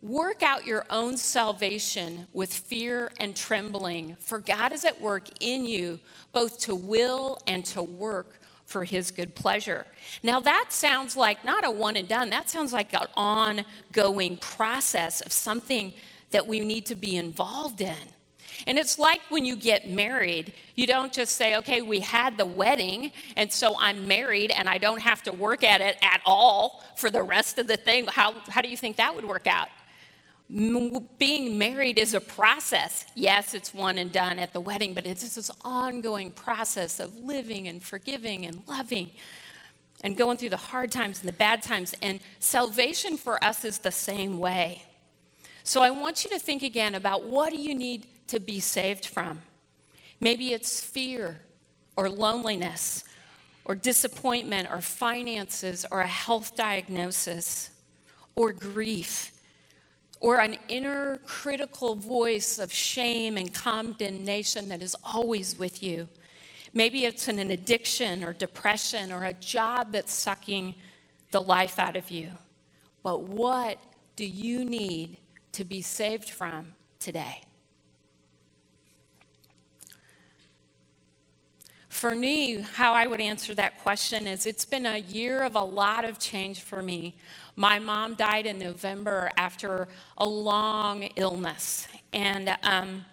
Work 0.00 0.44
out 0.44 0.64
your 0.64 0.86
own 0.90 1.16
salvation 1.16 2.28
with 2.32 2.54
fear 2.54 3.10
and 3.18 3.34
trembling, 3.34 4.16
for 4.20 4.38
God 4.38 4.72
is 4.72 4.84
at 4.84 5.00
work 5.00 5.28
in 5.40 5.64
you, 5.64 5.98
both 6.32 6.60
to 6.60 6.74
will 6.76 7.38
and 7.48 7.64
to 7.66 7.82
work 7.82 8.40
for 8.64 8.84
his 8.84 9.10
good 9.10 9.34
pleasure. 9.34 9.86
Now, 10.22 10.38
that 10.38 10.66
sounds 10.68 11.16
like 11.16 11.44
not 11.44 11.66
a 11.66 11.70
one 11.70 11.96
and 11.96 12.06
done, 12.06 12.30
that 12.30 12.48
sounds 12.48 12.72
like 12.72 12.94
an 12.94 13.08
ongoing 13.16 14.36
process 14.36 15.20
of 15.20 15.32
something 15.32 15.92
that 16.30 16.46
we 16.46 16.60
need 16.60 16.86
to 16.86 16.94
be 16.94 17.16
involved 17.16 17.80
in. 17.80 17.96
And 18.68 18.78
it's 18.78 19.00
like 19.00 19.20
when 19.30 19.44
you 19.44 19.56
get 19.56 19.90
married, 19.90 20.52
you 20.76 20.86
don't 20.86 21.12
just 21.12 21.34
say, 21.34 21.56
okay, 21.56 21.82
we 21.82 22.00
had 22.00 22.36
the 22.36 22.46
wedding, 22.46 23.10
and 23.36 23.52
so 23.52 23.74
I'm 23.78 24.06
married 24.06 24.52
and 24.52 24.68
I 24.68 24.78
don't 24.78 25.00
have 25.00 25.24
to 25.24 25.32
work 25.32 25.64
at 25.64 25.80
it 25.80 25.96
at 26.02 26.20
all 26.24 26.84
for 26.96 27.10
the 27.10 27.22
rest 27.22 27.58
of 27.58 27.66
the 27.66 27.76
thing. 27.76 28.06
How, 28.06 28.34
how 28.48 28.60
do 28.60 28.68
you 28.68 28.76
think 28.76 28.96
that 28.96 29.14
would 29.14 29.24
work 29.24 29.48
out? 29.48 29.68
Being 30.50 31.58
married 31.58 31.98
is 31.98 32.14
a 32.14 32.20
process. 32.20 33.04
Yes, 33.14 33.52
it's 33.52 33.74
one 33.74 33.98
and 33.98 34.10
done 34.10 34.38
at 34.38 34.54
the 34.54 34.60
wedding, 34.60 34.94
but 34.94 35.06
it's 35.06 35.34
this 35.34 35.50
ongoing 35.62 36.30
process 36.30 37.00
of 37.00 37.14
living 37.18 37.68
and 37.68 37.82
forgiving 37.82 38.46
and 38.46 38.62
loving 38.66 39.10
and 40.02 40.16
going 40.16 40.38
through 40.38 40.48
the 40.50 40.56
hard 40.56 40.90
times 40.90 41.20
and 41.20 41.28
the 41.28 41.34
bad 41.34 41.62
times. 41.62 41.94
And 42.00 42.20
salvation 42.38 43.18
for 43.18 43.42
us 43.44 43.64
is 43.64 43.78
the 43.78 43.90
same 43.90 44.38
way. 44.38 44.84
So 45.64 45.82
I 45.82 45.90
want 45.90 46.24
you 46.24 46.30
to 46.30 46.38
think 46.38 46.62
again 46.62 46.94
about 46.94 47.24
what 47.24 47.50
do 47.50 47.58
you 47.58 47.74
need 47.74 48.06
to 48.28 48.40
be 48.40 48.58
saved 48.58 49.04
from? 49.04 49.42
Maybe 50.20 50.54
it's 50.54 50.82
fear 50.82 51.40
or 51.94 52.08
loneliness 52.08 53.04
or 53.66 53.74
disappointment 53.74 54.70
or 54.70 54.80
finances 54.80 55.84
or 55.90 56.00
a 56.00 56.06
health 56.06 56.56
diagnosis 56.56 57.70
or 58.34 58.52
grief 58.52 59.32
or 60.20 60.40
an 60.40 60.56
inner 60.68 61.18
critical 61.26 61.94
voice 61.94 62.58
of 62.58 62.72
shame 62.72 63.36
and 63.36 63.54
condemnation 63.54 64.68
that 64.68 64.82
is 64.82 64.96
always 65.04 65.58
with 65.58 65.82
you. 65.82 66.08
Maybe 66.74 67.04
it's 67.04 67.28
an 67.28 67.38
addiction 67.38 68.24
or 68.24 68.32
depression 68.32 69.12
or 69.12 69.24
a 69.24 69.32
job 69.34 69.92
that's 69.92 70.12
sucking 70.12 70.74
the 71.30 71.40
life 71.40 71.78
out 71.78 71.96
of 71.96 72.10
you. 72.10 72.30
But 73.02 73.22
what 73.22 73.78
do 74.16 74.26
you 74.26 74.64
need 74.64 75.18
to 75.52 75.64
be 75.64 75.80
saved 75.82 76.28
from 76.28 76.74
today? 76.98 77.42
For 81.88 82.14
me, 82.14 82.60
how 82.60 82.92
I 82.92 83.08
would 83.08 83.20
answer 83.20 83.56
that 83.56 83.80
question 83.80 84.28
is 84.28 84.46
it's 84.46 84.64
been 84.64 84.86
a 84.86 84.98
year 84.98 85.42
of 85.42 85.56
a 85.56 85.64
lot 85.64 86.04
of 86.04 86.20
change 86.20 86.60
for 86.60 86.80
me. 86.80 87.16
My 87.58 87.80
mom 87.80 88.14
died 88.14 88.46
in 88.46 88.60
November 88.60 89.32
after 89.36 89.88
a 90.16 90.28
long 90.28 91.02
illness. 91.16 91.88
And 92.12 92.56
um, 92.62 93.04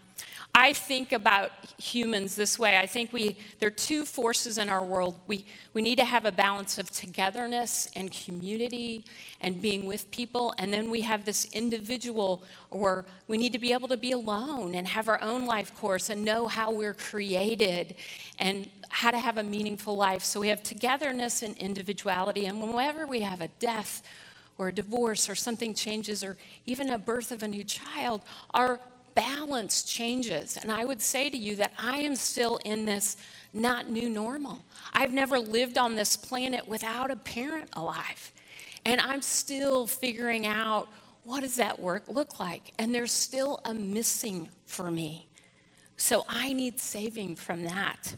I 0.53 0.71
think 0.71 1.13
about 1.13 1.51
humans 1.79 2.35
this 2.35 2.59
way. 2.59 2.77
I 2.77 2.85
think 2.85 3.11
we 3.11 3.37
there 3.59 3.69
are 3.69 3.71
two 3.71 4.05
forces 4.05 4.59
in 4.59 4.69
our 4.69 4.85
world. 4.85 5.19
We 5.25 5.47
we 5.73 5.81
need 5.81 5.95
to 5.95 6.05
have 6.05 6.25
a 6.25 6.31
balance 6.31 6.77
of 6.77 6.91
togetherness 6.91 7.89
and 7.95 8.11
community 8.11 9.03
and 9.41 9.59
being 9.59 9.87
with 9.87 10.11
people, 10.11 10.53
and 10.59 10.71
then 10.71 10.91
we 10.91 11.01
have 11.01 11.25
this 11.25 11.45
individual 11.51 12.43
or 12.69 13.05
we 13.27 13.39
need 13.39 13.51
to 13.53 13.59
be 13.59 13.73
able 13.73 13.87
to 13.87 13.97
be 13.97 14.11
alone 14.11 14.75
and 14.75 14.87
have 14.87 15.09
our 15.09 15.19
own 15.23 15.47
life 15.47 15.75
course 15.75 16.11
and 16.11 16.23
know 16.23 16.47
how 16.47 16.71
we're 16.71 16.93
created 16.93 17.95
and 18.37 18.69
how 18.89 19.09
to 19.09 19.17
have 19.17 19.39
a 19.39 19.43
meaningful 19.43 19.95
life. 19.97 20.23
So 20.23 20.39
we 20.39 20.49
have 20.49 20.61
togetherness 20.61 21.41
and 21.41 21.57
individuality, 21.57 22.45
and 22.45 22.61
whenever 22.61 23.07
we 23.07 23.21
have 23.21 23.41
a 23.41 23.47
death 23.57 24.03
or 24.57 24.69
a 24.69 24.73
divorce 24.73 25.29
or 25.29 25.35
something 25.35 25.73
changes 25.73 26.23
or 26.23 26.37
even 26.65 26.89
a 26.89 26.97
birth 26.97 27.31
of 27.31 27.43
a 27.43 27.47
new 27.47 27.63
child, 27.63 28.21
our 28.53 28.79
balance 29.15 29.83
changes. 29.83 30.57
And 30.57 30.71
I 30.71 30.85
would 30.85 31.01
say 31.01 31.29
to 31.29 31.37
you 31.37 31.55
that 31.57 31.73
I 31.77 31.99
am 31.99 32.15
still 32.15 32.57
in 32.65 32.85
this 32.85 33.17
not 33.53 33.89
new 33.89 34.09
normal. 34.09 34.59
I've 34.93 35.13
never 35.13 35.39
lived 35.39 35.77
on 35.77 35.95
this 35.95 36.17
planet 36.17 36.67
without 36.67 37.09
a 37.09 37.15
parent 37.15 37.69
alive. 37.73 38.31
And 38.85 39.01
I'm 39.01 39.21
still 39.21 39.87
figuring 39.87 40.45
out 40.45 40.89
what 41.23 41.41
does 41.41 41.55
that 41.55 41.79
work 41.79 42.03
look 42.07 42.39
like? 42.39 42.73
And 42.77 42.93
there's 42.93 43.11
still 43.11 43.59
a 43.65 43.73
missing 43.73 44.47
for 44.67 44.91
me. 44.91 45.27
So 45.97 46.23
I 46.27 46.53
need 46.53 46.79
saving 46.79 47.35
from 47.35 47.63
that. 47.63 48.15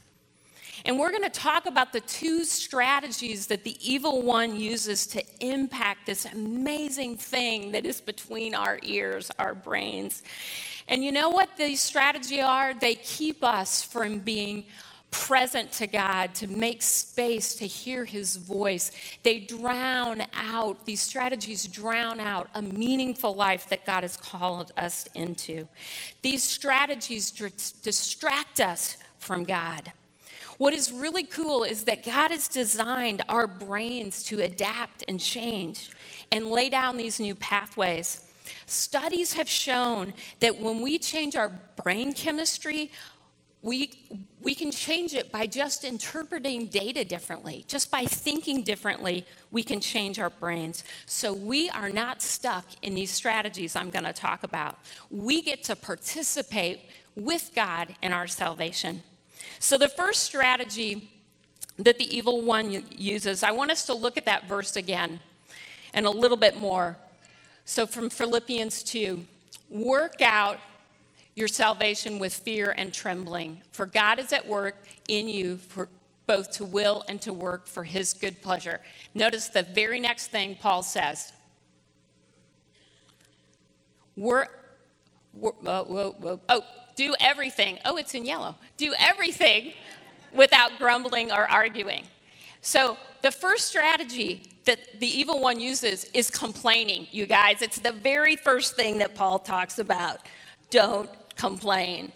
And 0.85 0.99
we're 0.99 1.11
going 1.11 1.23
to 1.23 1.29
talk 1.29 1.65
about 1.65 1.93
the 1.93 2.01
two 2.01 2.43
strategies 2.43 3.47
that 3.47 3.63
the 3.63 3.77
evil 3.81 4.21
one 4.21 4.55
uses 4.55 5.07
to 5.07 5.23
impact 5.39 6.05
this 6.05 6.25
amazing 6.25 7.17
thing 7.17 7.71
that 7.71 7.85
is 7.85 8.01
between 8.01 8.55
our 8.55 8.79
ears, 8.83 9.31
our 9.39 9.55
brains. 9.55 10.23
And 10.87 11.03
you 11.03 11.11
know 11.11 11.29
what 11.29 11.49
these 11.57 11.81
strategies 11.81 12.43
are? 12.43 12.73
They 12.73 12.95
keep 12.95 13.43
us 13.43 13.83
from 13.83 14.19
being 14.19 14.65
present 15.09 15.71
to 15.71 15.87
God, 15.87 16.35
to 16.35 16.47
make 16.47 16.81
space 16.81 17.55
to 17.55 17.65
hear 17.65 18.05
His 18.05 18.35
voice. 18.35 18.91
They 19.23 19.39
drown 19.39 20.23
out, 20.33 20.85
these 20.85 21.01
strategies 21.01 21.65
drown 21.65 22.19
out 22.19 22.49
a 22.53 22.61
meaningful 22.61 23.33
life 23.33 23.69
that 23.69 23.85
God 23.85 24.03
has 24.03 24.17
called 24.17 24.73
us 24.77 25.07
into. 25.15 25.67
These 26.21 26.43
strategies 26.43 27.31
distract 27.31 28.59
us 28.59 28.97
from 29.17 29.43
God. 29.43 29.91
What 30.57 30.73
is 30.73 30.91
really 30.91 31.23
cool 31.23 31.63
is 31.63 31.83
that 31.83 32.03
God 32.03 32.31
has 32.31 32.47
designed 32.47 33.21
our 33.29 33.45
brains 33.47 34.23
to 34.23 34.41
adapt 34.41 35.03
and 35.07 35.19
change 35.19 35.91
and 36.31 36.47
lay 36.47 36.69
down 36.69 36.97
these 36.97 37.19
new 37.19 37.35
pathways. 37.35 38.23
Studies 38.65 39.33
have 39.33 39.47
shown 39.47 40.13
that 40.39 40.59
when 40.59 40.81
we 40.81 40.97
change 40.97 41.35
our 41.35 41.51
brain 41.83 42.13
chemistry, 42.13 42.91
we, 43.61 43.91
we 44.41 44.55
can 44.55 44.71
change 44.71 45.13
it 45.13 45.31
by 45.31 45.45
just 45.45 45.83
interpreting 45.83 46.67
data 46.67 47.03
differently. 47.03 47.65
Just 47.67 47.91
by 47.91 48.05
thinking 48.05 48.63
differently, 48.63 49.25
we 49.51 49.63
can 49.63 49.79
change 49.79 50.19
our 50.19 50.29
brains. 50.29 50.83
So 51.05 51.33
we 51.33 51.69
are 51.71 51.89
not 51.89 52.21
stuck 52.21 52.65
in 52.81 52.95
these 52.95 53.11
strategies 53.11 53.75
I'm 53.75 53.89
going 53.89 54.05
to 54.05 54.13
talk 54.13 54.43
about. 54.43 54.79
We 55.11 55.41
get 55.41 55.63
to 55.65 55.75
participate 55.75 56.81
with 57.15 57.51
God 57.55 57.95
in 58.01 58.13
our 58.13 58.27
salvation. 58.27 59.03
So, 59.59 59.77
the 59.77 59.89
first 59.89 60.23
strategy 60.23 61.09
that 61.77 61.97
the 61.97 62.15
evil 62.15 62.41
one 62.41 62.83
uses, 62.91 63.43
I 63.43 63.51
want 63.51 63.71
us 63.71 63.85
to 63.85 63.93
look 63.93 64.17
at 64.17 64.25
that 64.25 64.47
verse 64.47 64.75
again 64.75 65.19
and 65.93 66.05
a 66.05 66.09
little 66.09 66.37
bit 66.37 66.59
more. 66.59 66.97
So, 67.65 67.85
from 67.85 68.09
Philippians 68.09 68.83
2 68.83 69.25
work 69.69 70.21
out 70.21 70.59
your 71.35 71.47
salvation 71.47 72.19
with 72.19 72.33
fear 72.33 72.73
and 72.77 72.93
trembling, 72.93 73.61
for 73.71 73.85
God 73.85 74.17
is 74.19 74.31
at 74.33 74.47
work 74.47 74.87
in 75.07 75.27
you 75.27 75.57
for 75.57 75.89
both 76.25 76.51
to 76.51 76.65
will 76.65 77.03
and 77.07 77.21
to 77.21 77.33
work 77.33 77.67
for 77.67 77.83
his 77.83 78.13
good 78.13 78.41
pleasure. 78.41 78.81
Notice 79.13 79.47
the 79.47 79.63
very 79.63 79.99
next 79.99 80.27
thing 80.27 80.55
Paul 80.59 80.83
says. 80.83 81.31
Work. 84.15 84.53
Oh, 85.41 86.63
do 86.97 87.15
everything. 87.21 87.79
Oh, 87.85 87.95
it's 87.95 88.13
in 88.13 88.25
yellow. 88.25 88.55
Do 88.75 88.93
everything 88.99 89.71
without 90.33 90.77
grumbling 90.77 91.31
or 91.31 91.49
arguing. 91.49 92.03
So, 92.61 92.97
the 93.21 93.31
first 93.31 93.67
strategy 93.67 94.51
that 94.65 94.99
the 94.99 95.07
evil 95.07 95.39
one 95.39 95.59
uses 95.59 96.05
is 96.13 96.29
complaining, 96.29 97.07
you 97.11 97.25
guys. 97.25 97.61
It's 97.61 97.79
the 97.79 97.93
very 97.93 98.35
first 98.35 98.75
thing 98.75 98.97
that 98.97 99.15
Paul 99.15 99.39
talks 99.39 99.79
about. 99.79 100.19
Don't 100.69 101.09
complain. 101.35 102.11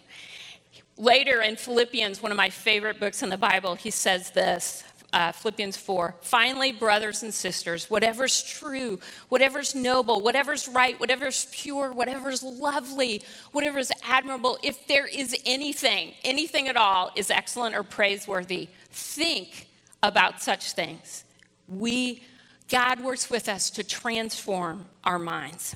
Later 0.98 1.42
in 1.42 1.56
Philippians, 1.56 2.22
one 2.22 2.32
of 2.32 2.38
my 2.38 2.50
favorite 2.50 3.00
books 3.00 3.24
in 3.24 3.30
the 3.30 3.38
Bible, 3.38 3.76
he 3.76 3.90
says 3.90 4.32
this 4.32 4.84
uh, 5.14 5.32
Philippians 5.32 5.78
4. 5.78 6.16
Finally, 6.22 6.72
brothers 6.72 7.24
and 7.24 7.34
sisters, 7.34 7.90
whatever's 7.90 8.44
true, 8.44 9.00
whatever's 9.30 9.76
noble, 9.76 10.22
whatever's 10.22 10.68
right, 10.68 11.00
whatever's 11.00 11.48
pure, 11.52 11.92
whatever's 11.92 12.44
lovely, 12.44 13.22
whatever's 13.52 13.92
admirable, 14.08 14.58
if 14.64 14.88
there 14.88 15.08
is 15.08 15.36
anything, 15.46 16.14
anything 16.24 16.68
at 16.68 16.78
all 16.78 17.12
is 17.16 17.30
excellent 17.30 17.76
or 17.76 17.84
praiseworthy, 17.84 18.70
think 18.92 19.68
about 20.04 20.42
such 20.42 20.74
things. 20.74 21.24
We, 21.68 22.24
God 22.70 23.02
works 23.02 23.30
with 23.30 23.50
us 23.50 23.70
to 23.72 23.84
transform 23.84 24.86
our 25.04 25.20
minds. 25.20 25.76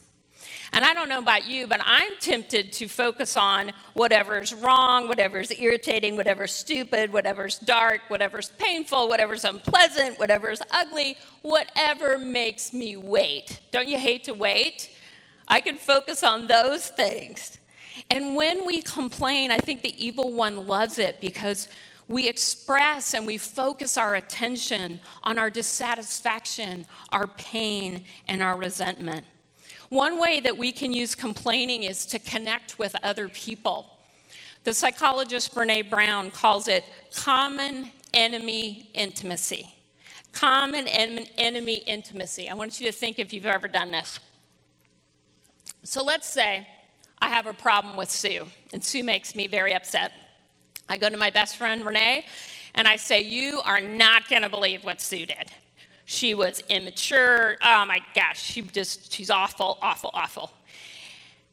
And 0.75 0.83
I 0.83 0.93
don't 0.93 1.07
know 1.07 1.19
about 1.19 1.47
you, 1.47 1.67
but 1.67 1.79
I'm 1.85 2.11
tempted 2.19 2.73
to 2.73 2.89
focus 2.89 3.37
on 3.37 3.71
whatever's 3.93 4.53
wrong, 4.53 5.07
whatever's 5.07 5.49
irritating, 5.57 6.17
whatever's 6.17 6.51
stupid, 6.51 7.13
whatever's 7.13 7.57
dark, 7.59 8.01
whatever's 8.09 8.49
painful, 8.49 9.07
whatever's 9.07 9.45
unpleasant, 9.45 10.19
whatever's 10.19 10.61
ugly, 10.71 11.15
whatever 11.43 12.17
makes 12.17 12.73
me 12.73 12.97
wait. 12.97 13.61
Don't 13.71 13.87
you 13.87 13.97
hate 13.97 14.25
to 14.25 14.33
wait? 14.33 14.89
I 15.47 15.61
can 15.61 15.77
focus 15.77 16.23
on 16.23 16.45
those 16.47 16.87
things. 16.87 17.57
And 18.11 18.35
when 18.35 18.65
we 18.65 18.81
complain, 18.81 19.51
I 19.51 19.59
think 19.59 19.81
the 19.81 20.05
evil 20.05 20.33
one 20.33 20.67
loves 20.67 20.99
it 20.99 21.21
because 21.21 21.69
we 22.09 22.27
express 22.27 23.13
and 23.13 23.25
we 23.25 23.37
focus 23.37 23.97
our 23.97 24.15
attention 24.15 24.99
on 25.23 25.39
our 25.39 25.49
dissatisfaction, 25.49 26.85
our 27.13 27.27
pain, 27.27 28.03
and 28.27 28.43
our 28.43 28.57
resentment. 28.57 29.25
One 29.89 30.19
way 30.19 30.39
that 30.39 30.57
we 30.57 30.71
can 30.71 30.93
use 30.93 31.15
complaining 31.15 31.83
is 31.83 32.05
to 32.07 32.19
connect 32.19 32.79
with 32.79 32.95
other 33.03 33.29
people. 33.29 33.97
The 34.63 34.73
psychologist 34.73 35.53
Brene 35.53 35.89
Brown 35.89 36.31
calls 36.31 36.67
it 36.67 36.83
common 37.15 37.91
enemy 38.13 38.89
intimacy. 38.93 39.73
Common 40.31 40.87
en- 40.87 41.27
enemy 41.37 41.75
intimacy. 41.85 42.49
I 42.49 42.55
want 42.55 42.79
you 42.79 42.87
to 42.87 42.91
think 42.91 43.19
if 43.19 43.31
you've 43.31 43.45
ever 43.45 43.67
done 43.67 43.91
this. 43.91 44.19
So 45.83 46.03
let's 46.03 46.27
say 46.27 46.67
I 47.19 47.29
have 47.29 47.45
a 47.45 47.53
problem 47.53 47.95
with 47.95 48.09
Sue, 48.09 48.47
and 48.73 48.83
Sue 48.83 49.03
makes 49.03 49.35
me 49.35 49.47
very 49.47 49.73
upset. 49.73 50.11
I 50.89 50.97
go 50.97 51.09
to 51.09 51.17
my 51.17 51.29
best 51.29 51.57
friend 51.57 51.85
Renee, 51.85 52.25
and 52.73 52.87
I 52.87 52.95
say, 52.95 53.21
You 53.21 53.61
are 53.63 53.81
not 53.81 54.27
going 54.29 54.41
to 54.41 54.49
believe 54.49 54.83
what 54.83 54.99
Sue 54.99 55.25
did. 55.25 55.51
She 56.05 56.33
was 56.33 56.61
immature. 56.69 57.57
Oh 57.63 57.85
my 57.85 57.99
gosh, 58.13 58.41
she 58.41 58.61
just, 58.61 59.11
she's 59.11 59.29
awful, 59.29 59.77
awful, 59.81 60.11
awful. 60.13 60.51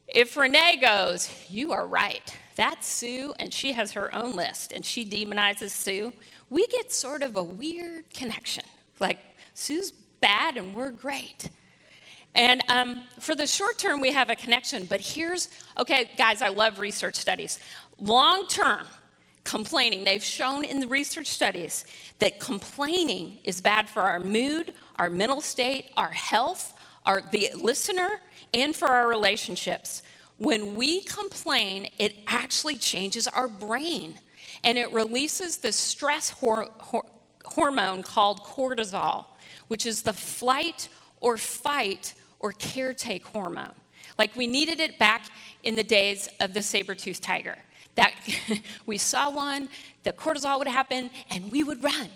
If 0.07 0.37
Renee 0.37 0.77
goes, 0.81 1.29
You 1.49 1.71
are 1.71 1.87
right, 1.87 2.35
that's 2.55 2.87
Sue, 2.87 3.33
and 3.39 3.53
she 3.53 3.73
has 3.73 3.91
her 3.93 4.13
own 4.13 4.35
list, 4.35 4.71
and 4.71 4.85
she 4.85 5.05
demonizes 5.05 5.71
Sue, 5.71 6.13
we 6.49 6.67
get 6.67 6.91
sort 6.91 7.23
of 7.23 7.35
a 7.35 7.43
weird 7.43 8.09
connection. 8.13 8.63
Like, 8.99 9.19
Sue's 9.55 9.91
bad 9.91 10.55
and 10.55 10.73
we're 10.73 10.91
great. 10.91 11.49
And 12.35 12.63
um, 12.69 13.03
for 13.19 13.35
the 13.35 13.45
short 13.45 13.77
term, 13.77 14.01
we 14.01 14.11
have 14.11 14.29
a 14.29 14.35
connection, 14.35 14.85
but 14.85 15.01
here's 15.01 15.49
okay, 15.77 16.09
guys, 16.17 16.41
I 16.41 16.49
love 16.49 16.79
research 16.79 17.15
studies. 17.15 17.59
Long 17.99 18.47
term, 18.47 18.85
complaining. 19.43 20.03
They've 20.03 20.23
shown 20.23 20.63
in 20.63 20.79
the 20.79 20.87
research 20.87 21.27
studies 21.27 21.85
that 22.19 22.39
complaining 22.39 23.39
is 23.43 23.61
bad 23.61 23.89
for 23.89 24.01
our 24.01 24.19
mood, 24.19 24.73
our 24.97 25.09
mental 25.09 25.41
state, 25.41 25.91
our 25.97 26.11
health, 26.11 26.73
our 27.05 27.21
the 27.31 27.49
listener, 27.55 28.21
and 28.53 28.75
for 28.75 28.87
our 28.87 29.07
relationships. 29.07 30.03
When 30.37 30.75
we 30.75 31.01
complain, 31.01 31.89
it 31.97 32.15
actually 32.27 32.75
changes 32.75 33.27
our 33.27 33.47
brain 33.47 34.15
and 34.63 34.77
it 34.77 34.91
releases 34.93 35.57
the 35.57 35.71
stress 35.71 36.29
hor- 36.29 36.69
hor- 36.79 37.05
hormone 37.43 38.03
called 38.03 38.41
cortisol, 38.41 39.25
which 39.67 39.85
is 39.85 40.01
the 40.01 40.13
flight 40.13 40.87
or 41.19 41.37
fight 41.37 42.13
or 42.39 42.53
caretake 42.53 43.23
hormone. 43.23 43.73
Like 44.17 44.35
we 44.35 44.47
needed 44.47 44.79
it 44.79 44.97
back 44.99 45.25
in 45.63 45.75
the 45.75 45.83
days 45.83 46.29
of 46.39 46.53
the 46.53 46.61
saber-toothed 46.61 47.23
tiger 47.23 47.57
that 47.95 48.13
we 48.85 48.97
saw 48.97 49.29
one, 49.29 49.69
the 50.03 50.13
cortisol 50.13 50.57
would 50.59 50.67
happen, 50.67 51.09
and 51.29 51.51
we 51.51 51.63
would 51.63 51.83
run. 51.83 52.09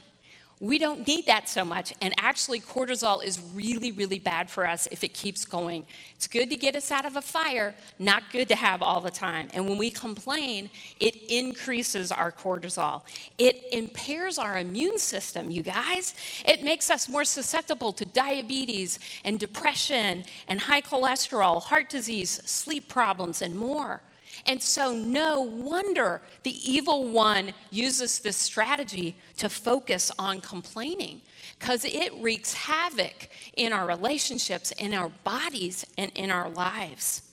We 0.59 0.79
don't 0.79 1.05
need 1.05 1.27
that 1.27 1.47
so 1.47 1.63
much. 1.63 1.93
And 2.01 2.15
actually, 2.17 2.61
cortisol 2.61 3.23
is 3.23 3.39
really, 3.53 3.91
really 3.91 4.17
bad 4.17 4.49
for 4.49 4.67
us 4.67 4.87
if 4.91 5.03
it 5.03 5.13
keeps 5.13 5.45
going. 5.45 5.85
It's 6.15 6.25
good 6.25 6.49
to 6.49 6.55
get 6.55 6.75
us 6.75 6.89
out 6.91 7.05
of 7.05 7.15
a 7.15 7.21
fire, 7.21 7.75
not 7.99 8.23
good 8.31 8.47
to 8.47 8.55
have 8.55 8.81
all 8.81 8.99
the 8.99 9.11
time. 9.11 9.49
And 9.53 9.69
when 9.69 9.77
we 9.77 9.91
complain, 9.91 10.71
it 10.99 11.15
increases 11.29 12.11
our 12.11 12.31
cortisol. 12.31 13.03
It 13.37 13.65
impairs 13.71 14.39
our 14.39 14.57
immune 14.57 14.97
system, 14.97 15.51
you 15.51 15.61
guys. 15.61 16.15
It 16.43 16.63
makes 16.63 16.89
us 16.89 17.07
more 17.07 17.23
susceptible 17.23 17.93
to 17.93 18.05
diabetes 18.05 18.97
and 19.23 19.39
depression 19.39 20.23
and 20.47 20.59
high 20.59 20.81
cholesterol, 20.81 21.61
heart 21.61 21.87
disease, 21.87 22.41
sleep 22.45 22.87
problems, 22.87 23.43
and 23.43 23.55
more. 23.55 24.01
And 24.47 24.63
so, 24.63 24.93
no 24.93 25.41
wonder 25.41 26.21
the 26.43 26.55
evil 26.69 27.09
one 27.09 27.53
uses 27.69 28.19
this 28.19 28.37
strategy 28.37 29.17
to 29.37 29.49
focus 29.49 30.09
on 30.17 30.39
complaining 30.39 31.21
because 31.59 31.83
it 31.83 32.13
wreaks 32.21 32.53
havoc 32.53 33.29
in 33.57 33.73
our 33.73 33.85
relationships, 33.85 34.71
in 34.73 34.93
our 34.93 35.09
bodies, 35.25 35.85
and 35.97 36.11
in 36.15 36.31
our 36.31 36.49
lives. 36.49 37.23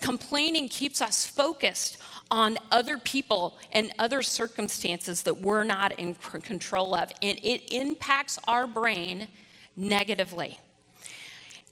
Complaining 0.00 0.68
keeps 0.68 1.02
us 1.02 1.26
focused 1.26 1.98
on 2.30 2.56
other 2.72 2.96
people 2.98 3.58
and 3.72 3.92
other 3.98 4.22
circumstances 4.22 5.22
that 5.22 5.40
we're 5.40 5.64
not 5.64 5.92
in 5.98 6.14
control 6.14 6.94
of, 6.94 7.12
and 7.22 7.38
it 7.42 7.72
impacts 7.72 8.38
our 8.48 8.66
brain 8.66 9.28
negatively. 9.76 10.58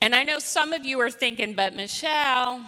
And 0.02 0.14
I 0.14 0.24
know 0.24 0.38
some 0.38 0.72
of 0.72 0.84
you 0.84 1.00
are 1.00 1.10
thinking, 1.10 1.54
but 1.54 1.74
Michelle, 1.74 2.60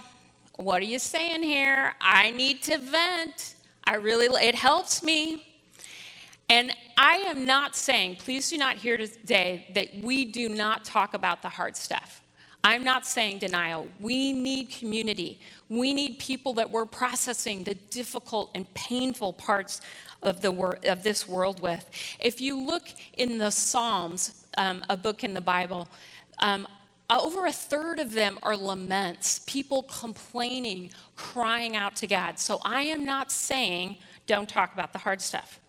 what 0.57 0.81
are 0.83 0.87
you 0.87 0.99
saying 0.99 1.43
here? 1.43 1.95
I 2.01 2.31
need 2.31 2.63
to 2.65 2.79
vent. 2.79 3.55
I 3.85 3.97
really, 3.97 4.27
it 4.27 4.55
helps 4.55 5.03
me. 5.03 5.45
And 6.49 6.73
I 6.97 7.17
am 7.27 7.45
not 7.45 7.75
saying, 7.75 8.17
please 8.17 8.51
do 8.51 8.59
not 8.59 8.77
hear 8.77 8.97
today 8.97 9.67
that 9.75 9.89
we 10.03 10.25
do 10.25 10.49
not 10.49 10.85
talk 10.85 11.15
about 11.15 11.43
the 11.43 11.49
hard 11.49 11.77
stuff. 11.77 12.21
I'm 12.63 12.85
not 12.85 13.07
saying 13.07 13.41
denial. 13.41 13.89
We 14.01 14.33
need 14.33 14.71
community. 14.71 15.39
We 15.69 15.93
need 15.93 16.19
people 16.19 16.55
that 16.55 16.71
we're 16.71 16.87
processing 16.87 17.65
the 17.65 17.75
difficult 17.75 18.51
and 18.55 18.73
painful 18.75 19.35
parts 19.35 19.81
of, 20.23 20.41
the 20.41 20.51
wor- 20.51 20.79
of 20.85 21.03
this 21.03 21.29
world 21.29 21.61
with. 21.61 21.91
If 22.21 22.41
you 22.41 22.59
look 22.59 22.85
in 23.19 23.37
the 23.37 23.51
Psalms, 23.51 24.47
um, 24.57 24.83
a 24.89 24.97
book 24.97 25.25
in 25.25 25.35
the 25.35 25.43
Bible, 25.43 25.89
um, 26.39 26.67
over 27.11 27.47
a 27.47 27.53
third 27.53 27.99
of 27.99 28.13
them 28.13 28.39
are 28.43 28.57
laments, 28.57 29.41
people 29.47 29.83
complaining, 29.85 30.91
crying 31.17 31.77
out 31.77 31.97
to 31.97 32.07
God. 32.07 32.39
So 32.39 32.61
I 32.65 32.83
am 32.83 33.05
not 33.05 33.31
saying 33.31 33.97
don't 34.27 34.49
talk 34.49 34.73
about 34.73 34.93
the 34.93 34.99
hard 34.99 35.21
stuff. 35.21 35.61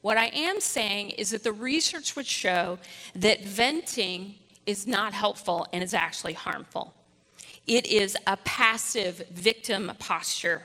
What 0.00 0.16
I 0.16 0.26
am 0.26 0.60
saying 0.60 1.10
is 1.10 1.30
that 1.30 1.42
the 1.42 1.52
research 1.52 2.16
would 2.16 2.26
show 2.26 2.78
that 3.14 3.44
venting 3.44 4.36
is 4.64 4.86
not 4.86 5.12
helpful 5.12 5.66
and 5.72 5.82
is 5.82 5.92
actually 5.92 6.32
harmful. 6.32 6.94
It 7.66 7.86
is 7.86 8.16
a 8.26 8.38
passive 8.38 9.22
victim 9.30 9.92
posture. 9.98 10.62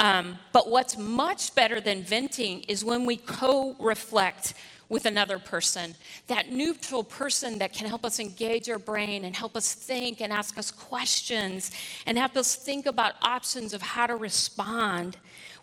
Um, 0.00 0.38
but 0.52 0.68
what's 0.68 0.98
much 0.98 1.54
better 1.54 1.80
than 1.80 2.02
venting 2.02 2.62
is 2.62 2.84
when 2.84 3.04
we 3.04 3.16
co 3.16 3.76
reflect 3.78 4.54
with 4.88 5.06
another 5.06 5.38
person, 5.38 5.94
that 6.26 6.50
neutral 6.50 7.02
person 7.02 7.58
that 7.58 7.72
can 7.72 7.86
help 7.86 8.04
us 8.04 8.20
engage 8.20 8.68
our 8.68 8.78
brain 8.78 9.24
and 9.24 9.34
help 9.34 9.56
us 9.56 9.74
think 9.74 10.20
and 10.20 10.32
ask 10.32 10.58
us 10.58 10.70
questions 10.70 11.70
and 12.06 12.18
help 12.18 12.36
us 12.36 12.54
think 12.54 12.86
about 12.86 13.14
options 13.22 13.72
of 13.72 13.82
how 13.82 14.06
to 14.06 14.16
respond. 14.16 15.16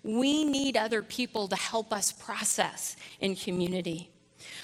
We 0.04 0.44
need 0.44 0.78
other 0.78 1.04
people 1.04 1.48
to 1.48 1.56
help 1.56 1.94
us 1.94 2.12
process 2.12 2.96
in 3.20 3.36
community. 3.36 4.10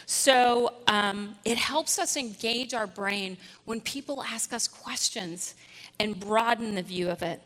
So 0.06 0.74
um, 0.88 1.36
it 1.46 1.58
helps 1.58 2.00
us 2.00 2.18
engage 2.18 2.74
our 2.74 2.88
brain 2.88 3.38
when 3.66 3.82
people 3.82 4.24
ask 4.24 4.54
us 4.54 4.68
questions 4.68 5.56
and 6.00 6.20
broaden 6.20 6.76
the 6.76 6.82
view 6.82 7.10
of 7.10 7.22
it. 7.22 7.42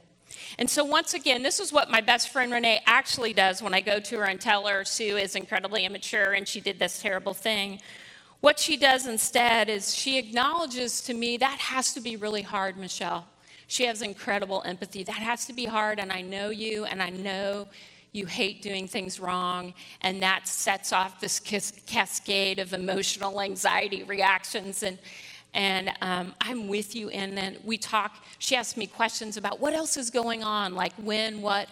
And 0.58 0.70
so, 0.70 0.84
once 0.84 1.14
again, 1.14 1.44
this 1.44 1.60
is 1.60 1.72
what 1.72 1.90
my 1.90 2.02
best 2.02 2.30
friend 2.30 2.52
Renee 2.52 2.82
actually 2.86 3.34
does 3.34 3.62
when 3.62 3.74
I 3.74 3.82
go 3.82 4.00
to 4.00 4.18
her 4.18 4.26
and 4.26 4.40
tell 4.40 4.68
her 4.68 4.84
Sue 4.86 5.18
is 5.18 5.36
incredibly 5.36 5.86
immature 5.86 6.34
and 6.34 6.48
she 6.48 6.62
did 6.62 6.80
this 6.80 7.02
terrible 7.02 7.34
thing. 7.34 7.80
What 8.42 8.58
she 8.58 8.76
does 8.76 9.06
instead 9.06 9.70
is 9.70 9.94
she 9.96 10.18
acknowledges 10.18 11.02
to 11.02 11.14
me 11.14 11.38
that 11.38 11.60
has 11.60 11.94
to 11.94 12.02
be 12.02 12.16
really 12.16 12.42
hard, 12.42 12.76
Michelle. 12.76 13.28
She 13.68 13.86
has 13.86 14.02
incredible 14.02 14.64
empathy. 14.66 15.04
That 15.04 15.16
has 15.16 15.46
to 15.46 15.54
be 15.54 15.66
hard, 15.66 16.00
and 16.00 16.12
I 16.12 16.22
know 16.22 16.50
you, 16.50 16.86
and 16.86 17.02
I 17.02 17.10
know 17.10 17.68
you 18.12 18.26
hate 18.26 18.62
doing 18.62 18.88
things 18.88 19.20
wrong, 19.20 19.74
and 20.02 20.22
that 20.22 20.48
sets 20.48 20.92
off 20.92 21.22
this 21.22 21.40
cascade 21.40 22.60
of 22.60 22.74
emotional 22.74 23.40
anxiety 23.40 24.04
reactions. 24.04 24.84
And 24.84 24.98
and 25.54 25.92
um, 26.02 26.34
I'm 26.40 26.68
with 26.68 26.96
you. 26.96 27.10
And 27.10 27.38
then 27.38 27.58
we 27.64 27.78
talk, 27.78 28.24
she 28.40 28.56
asked 28.56 28.78
me 28.78 28.88
questions 28.88 29.38
about 29.38 29.60
what 29.60 29.74
else 29.74 29.98
is 29.98 30.10
going 30.10 30.44
on, 30.44 30.76
like 30.76 30.94
when, 30.94 31.42
what, 31.42 31.68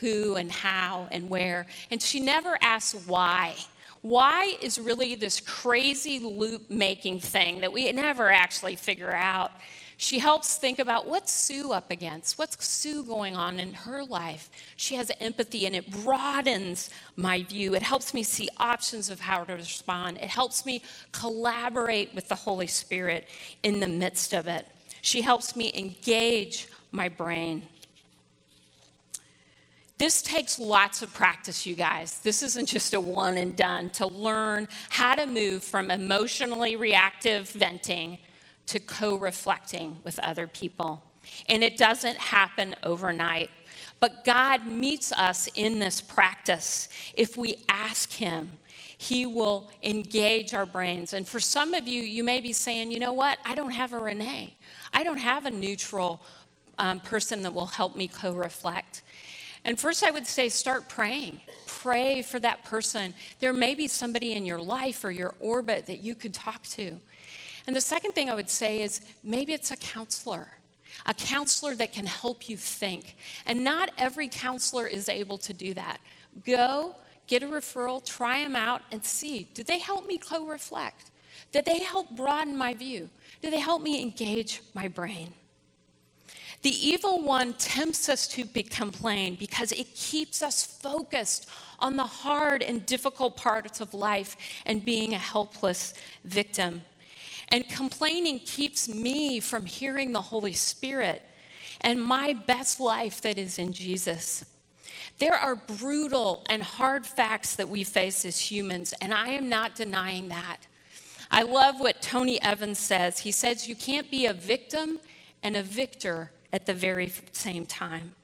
who, 0.00 0.36
and 0.36 0.50
how, 0.50 1.08
and 1.10 1.28
where. 1.28 1.66
And 1.90 2.00
she 2.00 2.20
never 2.20 2.58
asks 2.60 3.06
why. 3.06 3.54
Why 4.02 4.56
is 4.60 4.78
really 4.78 5.14
this 5.14 5.40
crazy 5.40 6.18
loop 6.18 6.70
making 6.70 7.20
thing 7.20 7.60
that 7.60 7.72
we 7.72 7.90
never 7.92 8.30
actually 8.30 8.76
figure 8.76 9.12
out. 9.12 9.52
She 10.02 10.18
helps 10.18 10.56
think 10.56 10.80
about 10.80 11.06
what's 11.06 11.30
Sue 11.30 11.70
up 11.70 11.92
against? 11.92 12.36
What's 12.36 12.66
Sue 12.66 13.04
going 13.04 13.36
on 13.36 13.60
in 13.60 13.72
her 13.72 14.02
life? 14.02 14.50
She 14.74 14.96
has 14.96 15.12
empathy 15.20 15.64
and 15.64 15.76
it 15.76 15.88
broadens 16.02 16.90
my 17.14 17.44
view. 17.44 17.76
It 17.76 17.82
helps 17.82 18.12
me 18.12 18.24
see 18.24 18.48
options 18.56 19.10
of 19.10 19.20
how 19.20 19.44
to 19.44 19.52
respond. 19.52 20.18
It 20.18 20.28
helps 20.28 20.66
me 20.66 20.82
collaborate 21.12 22.12
with 22.16 22.26
the 22.26 22.34
Holy 22.34 22.66
Spirit 22.66 23.28
in 23.62 23.78
the 23.78 23.86
midst 23.86 24.32
of 24.32 24.48
it. 24.48 24.66
She 25.02 25.22
helps 25.22 25.54
me 25.54 25.70
engage 25.72 26.66
my 26.90 27.08
brain. 27.08 27.62
This 29.98 30.20
takes 30.20 30.58
lots 30.58 31.02
of 31.02 31.14
practice, 31.14 31.64
you 31.64 31.76
guys. 31.76 32.18
This 32.22 32.42
isn't 32.42 32.66
just 32.66 32.92
a 32.92 33.00
one 33.00 33.36
and 33.36 33.54
done 33.54 33.88
to 33.90 34.08
learn 34.08 34.66
how 34.88 35.14
to 35.14 35.26
move 35.26 35.62
from 35.62 35.92
emotionally 35.92 36.74
reactive 36.74 37.48
venting 37.50 38.18
to 38.66 38.80
co 38.80 39.16
reflecting 39.16 39.98
with 40.04 40.18
other 40.20 40.46
people. 40.46 41.02
And 41.48 41.62
it 41.62 41.76
doesn't 41.76 42.16
happen 42.16 42.74
overnight. 42.82 43.50
But 44.00 44.24
God 44.24 44.66
meets 44.66 45.12
us 45.12 45.48
in 45.54 45.78
this 45.78 46.00
practice. 46.00 46.88
If 47.14 47.36
we 47.36 47.56
ask 47.68 48.12
Him, 48.12 48.50
He 48.98 49.26
will 49.26 49.70
engage 49.82 50.54
our 50.54 50.66
brains. 50.66 51.12
And 51.12 51.26
for 51.26 51.38
some 51.38 51.74
of 51.74 51.86
you, 51.86 52.02
you 52.02 52.24
may 52.24 52.40
be 52.40 52.52
saying, 52.52 52.90
you 52.90 52.98
know 52.98 53.12
what? 53.12 53.38
I 53.44 53.54
don't 53.54 53.70
have 53.70 53.92
a 53.92 53.98
Renee. 53.98 54.56
I 54.92 55.04
don't 55.04 55.18
have 55.18 55.46
a 55.46 55.50
neutral 55.50 56.20
um, 56.78 57.00
person 57.00 57.42
that 57.42 57.54
will 57.54 57.66
help 57.66 57.96
me 57.96 58.08
co 58.08 58.32
reflect. 58.32 59.02
And 59.64 59.78
first, 59.78 60.02
I 60.02 60.10
would 60.10 60.26
say 60.26 60.48
start 60.48 60.88
praying. 60.88 61.40
Pray 61.66 62.22
for 62.22 62.40
that 62.40 62.64
person. 62.64 63.14
There 63.38 63.52
may 63.52 63.74
be 63.74 63.86
somebody 63.86 64.32
in 64.32 64.44
your 64.44 64.58
life 64.58 65.04
or 65.04 65.10
your 65.10 65.34
orbit 65.38 65.86
that 65.86 65.98
you 65.98 66.14
could 66.14 66.34
talk 66.34 66.64
to. 66.64 66.98
And 67.66 67.76
the 67.76 67.80
second 67.80 68.12
thing 68.12 68.30
I 68.30 68.34
would 68.34 68.50
say 68.50 68.82
is 68.82 69.00
maybe 69.22 69.52
it's 69.52 69.70
a 69.70 69.76
counselor, 69.76 70.48
a 71.06 71.14
counselor 71.14 71.74
that 71.76 71.92
can 71.92 72.06
help 72.06 72.48
you 72.48 72.56
think. 72.56 73.16
And 73.46 73.62
not 73.62 73.90
every 73.98 74.28
counselor 74.28 74.86
is 74.86 75.08
able 75.08 75.38
to 75.38 75.52
do 75.52 75.74
that. 75.74 76.00
Go, 76.44 76.96
get 77.26 77.42
a 77.42 77.46
referral, 77.46 78.04
try 78.04 78.42
them 78.42 78.56
out, 78.56 78.82
and 78.90 79.04
see 79.04 79.48
do 79.54 79.62
they 79.62 79.78
help 79.78 80.06
me 80.06 80.18
co 80.18 80.46
reflect? 80.46 81.10
Did 81.52 81.64
they 81.64 81.80
help 81.80 82.10
broaden 82.10 82.56
my 82.56 82.74
view? 82.74 83.08
Do 83.42 83.50
they 83.50 83.60
help 83.60 83.82
me 83.82 84.00
engage 84.00 84.62
my 84.74 84.88
brain? 84.88 85.34
The 86.62 86.70
evil 86.70 87.20
one 87.20 87.54
tempts 87.54 88.08
us 88.08 88.28
to 88.28 88.44
be 88.44 88.62
complain 88.62 89.34
because 89.34 89.72
it 89.72 89.94
keeps 89.94 90.42
us 90.42 90.64
focused 90.64 91.48
on 91.80 91.96
the 91.96 92.04
hard 92.04 92.62
and 92.62 92.86
difficult 92.86 93.36
parts 93.36 93.80
of 93.80 93.92
life 93.94 94.36
and 94.64 94.84
being 94.84 95.12
a 95.12 95.18
helpless 95.18 95.94
victim. 96.24 96.82
And 97.52 97.68
complaining 97.68 98.40
keeps 98.40 98.88
me 98.88 99.38
from 99.38 99.66
hearing 99.66 100.12
the 100.12 100.22
Holy 100.22 100.54
Spirit 100.54 101.22
and 101.82 102.02
my 102.02 102.32
best 102.32 102.80
life 102.80 103.20
that 103.20 103.36
is 103.36 103.58
in 103.58 103.74
Jesus. 103.74 104.46
There 105.18 105.34
are 105.34 105.54
brutal 105.54 106.44
and 106.48 106.62
hard 106.62 107.06
facts 107.06 107.54
that 107.56 107.68
we 107.68 107.84
face 107.84 108.24
as 108.24 108.38
humans, 108.40 108.94
and 109.02 109.12
I 109.12 109.28
am 109.28 109.50
not 109.50 109.74
denying 109.74 110.28
that. 110.28 110.66
I 111.30 111.42
love 111.42 111.78
what 111.78 112.00
Tony 112.00 112.40
Evans 112.42 112.78
says. 112.78 113.18
He 113.18 113.32
says, 113.32 113.68
You 113.68 113.76
can't 113.76 114.10
be 114.10 114.26
a 114.26 114.32
victim 114.32 114.98
and 115.42 115.56
a 115.56 115.62
victor 115.62 116.32
at 116.52 116.64
the 116.66 116.74
very 116.74 117.12
same 117.32 117.66
time. 117.66 118.14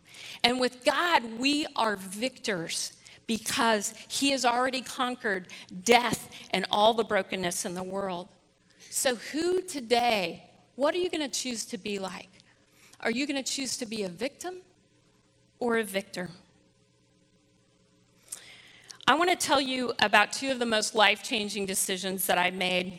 And 0.43 0.59
with 0.59 0.85
God, 0.85 1.23
we 1.39 1.67
are 1.77 1.97
victors 1.97 2.95
because 3.27 3.95
He 4.09 4.31
has 4.31 4.45
already 4.45 4.81
conquered 4.81 5.49
death 5.85 6.31
and 6.51 6.65
all 6.71 6.95
the 6.95 7.05
brokenness 7.05 7.65
in 7.65 7.75
the 7.75 7.83
world. 7.83 8.29
So, 9.01 9.15
who 9.15 9.63
today, 9.63 10.43
what 10.75 10.93
are 10.93 10.99
you 10.99 11.09
going 11.09 11.21
to 11.21 11.29
choose 11.29 11.65
to 11.67 11.79
be 11.79 12.01
like? 12.01 12.31
Are 12.99 13.13
you 13.13 13.29
going 13.29 13.41
to 13.41 13.49
choose 13.49 13.77
to 13.77 13.87
be 13.87 14.03
a 14.03 14.09
victim 14.09 14.57
or 15.61 15.79
a 15.79 15.85
victor? 15.85 16.31
I 19.07 19.15
want 19.15 19.31
to 19.31 19.37
tell 19.37 19.61
you 19.61 19.93
about 20.01 20.33
two 20.33 20.51
of 20.51 20.59
the 20.59 20.67
most 20.67 20.97
life 20.97 21.23
changing 21.23 21.65
decisions 21.65 22.27
that 22.27 22.39
I 22.39 22.51
made. 22.51 22.99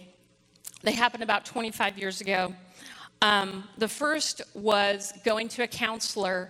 They 0.83 0.93
happened 0.93 1.21
about 1.21 1.43
25 1.43 1.97
years 1.97 2.21
ago. 2.21 2.55
Um, 3.21 3.65
the 3.77 3.89
first 3.89 4.41
was 4.53 5.11
going 5.25 5.49
to 5.49 5.63
a 5.63 5.67
counselor 5.67 6.49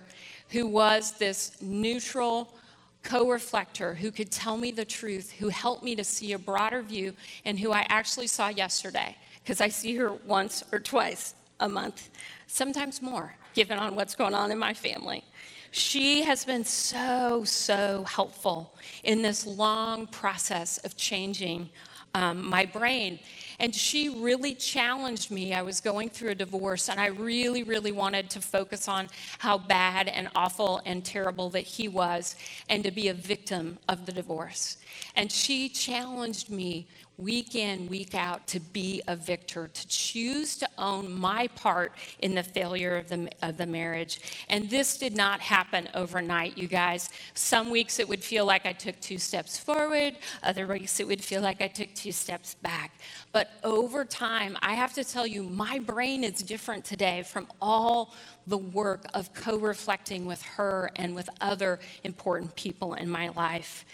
who 0.50 0.68
was 0.68 1.10
this 1.18 1.60
neutral 1.60 2.54
co 3.02 3.28
reflector 3.28 3.94
who 3.94 4.12
could 4.12 4.30
tell 4.30 4.56
me 4.56 4.70
the 4.70 4.84
truth, 4.84 5.32
who 5.32 5.48
helped 5.48 5.82
me 5.82 5.96
to 5.96 6.04
see 6.04 6.34
a 6.34 6.38
broader 6.38 6.82
view, 6.82 7.14
and 7.44 7.58
who 7.58 7.72
I 7.72 7.84
actually 7.88 8.28
saw 8.28 8.46
yesterday 8.46 9.16
because 9.42 9.60
I 9.60 9.68
see 9.68 9.96
her 9.96 10.12
once 10.12 10.64
or 10.72 10.78
twice 10.78 11.34
a 11.60 11.68
month, 11.68 12.10
sometimes 12.46 13.02
more, 13.02 13.34
given 13.54 13.78
on 13.78 13.94
what's 13.94 14.14
going 14.14 14.34
on 14.34 14.50
in 14.50 14.58
my 14.58 14.74
family. 14.74 15.24
She 15.72 16.22
has 16.22 16.44
been 16.44 16.64
so, 16.64 17.44
so 17.44 18.04
helpful 18.04 18.74
in 19.04 19.22
this 19.22 19.46
long 19.46 20.06
process 20.08 20.78
of 20.78 20.96
changing 20.96 21.70
um, 22.14 22.48
my 22.48 22.66
brain. 22.66 23.20
And 23.60 23.74
she 23.74 24.08
really 24.08 24.54
challenged 24.54 25.30
me. 25.30 25.52
I 25.54 25.62
was 25.62 25.80
going 25.80 26.08
through 26.08 26.30
a 26.30 26.34
divorce, 26.34 26.88
and 26.88 26.98
I 26.98 27.06
really, 27.06 27.62
really 27.62 27.92
wanted 27.92 28.30
to 28.30 28.40
focus 28.40 28.88
on 28.88 29.08
how 29.38 29.58
bad 29.58 30.08
and 30.08 30.28
awful 30.34 30.80
and 30.86 31.04
terrible 31.04 31.50
that 31.50 31.60
he 31.60 31.86
was, 31.86 32.36
and 32.68 32.82
to 32.84 32.90
be 32.90 33.08
a 33.08 33.14
victim 33.14 33.78
of 33.88 34.06
the 34.06 34.12
divorce. 34.12 34.78
And 35.14 35.30
she 35.30 35.68
challenged 35.68 36.50
me 36.50 36.88
week 37.22 37.54
in, 37.54 37.86
week 37.88 38.14
out, 38.14 38.46
to 38.48 38.60
be 38.60 39.02
a 39.08 39.16
victor, 39.16 39.68
to 39.68 39.88
choose 39.88 40.56
to 40.56 40.68
own 40.78 41.12
my 41.12 41.46
part 41.48 41.92
in 42.20 42.34
the 42.34 42.42
failure 42.42 42.96
of 42.96 43.08
the, 43.08 43.30
of 43.42 43.56
the 43.56 43.66
marriage. 43.66 44.20
And 44.48 44.68
this 44.70 44.96
did 44.96 45.14
not 45.14 45.40
happen 45.40 45.88
overnight, 45.94 46.56
you 46.56 46.66
guys. 46.66 47.10
Some 47.34 47.70
weeks 47.70 47.98
it 47.98 48.08
would 48.08 48.22
feel 48.22 48.46
like 48.46 48.66
I 48.66 48.72
took 48.72 48.98
two 49.00 49.18
steps 49.18 49.58
forward, 49.58 50.16
other 50.42 50.66
weeks 50.66 51.00
it 51.00 51.06
would 51.06 51.22
feel 51.22 51.42
like 51.42 51.60
I 51.60 51.68
took 51.68 51.92
two 51.94 52.12
steps 52.12 52.54
back. 52.54 52.92
But 53.32 53.50
over 53.62 54.04
time, 54.04 54.56
I 54.62 54.74
have 54.74 54.94
to 54.94 55.04
tell 55.04 55.26
you, 55.26 55.42
my 55.42 55.78
brain 55.78 56.24
is 56.24 56.42
different 56.42 56.84
today 56.84 57.22
from 57.22 57.46
all 57.60 58.14
the 58.46 58.58
work 58.58 59.04
of 59.14 59.32
co 59.34 59.56
reflecting 59.56 60.26
with 60.26 60.42
her 60.42 60.90
and 60.96 61.14
with 61.14 61.28
other 61.40 61.78
important 62.04 62.54
people 62.56 62.94
in 62.94 63.08
my 63.08 63.28
life 63.28 63.84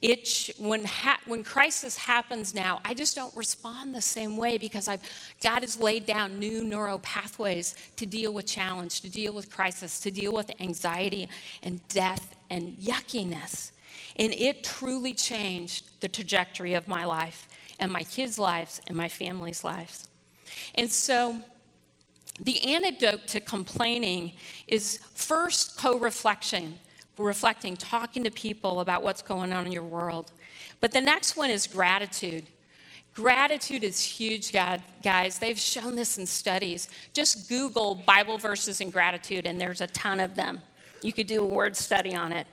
it 0.00 0.50
when 0.58 0.84
ha- 0.84 1.20
when 1.26 1.44
crisis 1.44 1.96
happens 1.96 2.54
now 2.54 2.80
i 2.84 2.94
just 2.94 3.14
don't 3.14 3.34
respond 3.36 3.94
the 3.94 4.00
same 4.00 4.36
way 4.36 4.56
because 4.56 4.88
i've 4.88 5.02
god 5.42 5.60
has 5.60 5.78
laid 5.78 6.06
down 6.06 6.38
new 6.38 6.64
neural 6.64 6.98
pathways 7.00 7.74
to 7.96 8.06
deal 8.06 8.32
with 8.32 8.46
challenge 8.46 9.00
to 9.00 9.10
deal 9.10 9.32
with 9.32 9.50
crisis 9.50 10.00
to 10.00 10.10
deal 10.10 10.32
with 10.32 10.50
anxiety 10.60 11.28
and 11.62 11.86
death 11.88 12.34
and 12.50 12.76
yuckiness. 12.78 13.72
And 14.16 14.32
it 14.32 14.64
truly 14.64 15.12
changed 15.12 16.00
the 16.00 16.08
trajectory 16.08 16.74
of 16.74 16.86
my 16.86 17.04
life 17.04 17.48
and 17.80 17.90
my 17.90 18.04
kids 18.04 18.38
lives 18.38 18.80
and 18.86 18.96
my 18.96 19.08
family's 19.08 19.64
lives. 19.64 20.08
And 20.76 20.90
so 20.90 21.40
the 22.40 22.62
antidote 22.64 23.26
to 23.28 23.40
complaining 23.40 24.32
is 24.68 24.98
first 25.14 25.76
co-reflection 25.78 26.78
reflecting, 27.18 27.76
talking 27.76 28.24
to 28.24 28.30
people 28.30 28.80
about 28.80 29.02
what's 29.02 29.22
going 29.22 29.52
on 29.52 29.66
in 29.66 29.72
your 29.72 29.84
world. 29.84 30.32
But 30.80 30.92
the 30.92 31.00
next 31.00 31.36
one 31.36 31.50
is 31.50 31.66
gratitude. 31.66 32.46
Gratitude 33.14 33.84
is 33.84 34.02
huge, 34.02 34.52
guys. 34.52 35.38
They've 35.38 35.58
shown 35.58 35.94
this 35.94 36.18
in 36.18 36.26
studies. 36.26 36.88
Just 37.12 37.48
Google 37.48 37.94
Bible 37.94 38.38
verses 38.38 38.80
and 38.80 38.92
gratitude, 38.92 39.46
and 39.46 39.60
there's 39.60 39.80
a 39.80 39.86
ton 39.88 40.18
of 40.18 40.34
them. 40.34 40.60
You 41.02 41.12
could 41.12 41.28
do 41.28 41.42
a 41.42 41.46
word 41.46 41.76
study 41.76 42.14
on 42.14 42.32
it. 42.32 42.46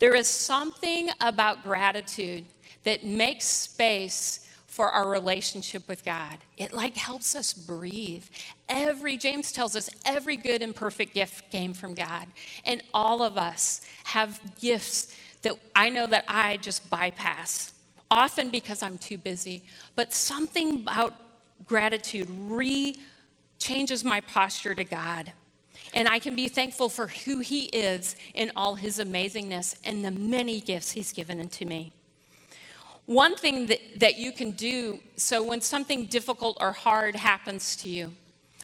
There 0.00 0.14
is 0.14 0.26
something 0.26 1.10
about 1.20 1.62
gratitude 1.62 2.44
that 2.84 3.04
makes 3.04 3.44
space 3.44 4.47
for 4.78 4.90
our 4.90 5.10
relationship 5.10 5.88
with 5.88 6.04
God. 6.04 6.38
It 6.56 6.72
like 6.72 6.96
helps 6.96 7.34
us 7.34 7.52
breathe. 7.52 8.22
Every, 8.68 9.16
James 9.16 9.50
tells 9.50 9.74
us, 9.74 9.90
every 10.06 10.36
good 10.36 10.62
and 10.62 10.72
perfect 10.72 11.14
gift 11.14 11.50
came 11.50 11.74
from 11.74 11.94
God. 11.94 12.28
And 12.64 12.84
all 12.94 13.20
of 13.20 13.36
us 13.36 13.80
have 14.04 14.40
gifts 14.60 15.16
that 15.42 15.54
I 15.74 15.88
know 15.88 16.06
that 16.06 16.26
I 16.28 16.58
just 16.58 16.88
bypass, 16.88 17.72
often 18.08 18.50
because 18.50 18.80
I'm 18.84 18.98
too 18.98 19.18
busy. 19.18 19.64
But 19.96 20.14
something 20.14 20.82
about 20.82 21.16
gratitude 21.66 22.28
re 22.30 22.94
changes 23.58 24.04
my 24.04 24.20
posture 24.20 24.76
to 24.76 24.84
God. 24.84 25.32
And 25.92 26.06
I 26.06 26.20
can 26.20 26.36
be 26.36 26.46
thankful 26.46 26.88
for 26.88 27.08
who 27.08 27.40
He 27.40 27.64
is 27.64 28.14
in 28.32 28.52
all 28.54 28.76
His 28.76 29.00
amazingness 29.00 29.74
and 29.82 30.04
the 30.04 30.12
many 30.12 30.60
gifts 30.60 30.92
He's 30.92 31.12
given 31.12 31.40
unto 31.40 31.64
me. 31.64 31.90
One 33.08 33.36
thing 33.36 33.68
that, 33.68 33.80
that 34.00 34.18
you 34.18 34.32
can 34.32 34.50
do 34.50 35.00
so 35.16 35.42
when 35.42 35.62
something 35.62 36.04
difficult 36.04 36.58
or 36.60 36.72
hard 36.72 37.16
happens 37.16 37.74
to 37.76 37.88
you, 37.88 38.12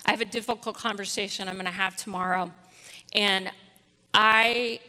I 0.04 0.10
have 0.10 0.20
a 0.20 0.26
difficult 0.26 0.76
conversation 0.76 1.48
I'm 1.48 1.54
going 1.54 1.64
to 1.64 1.70
have 1.70 1.96
tomorrow. 1.96 2.52
And 3.14 3.50
I, 4.12 4.80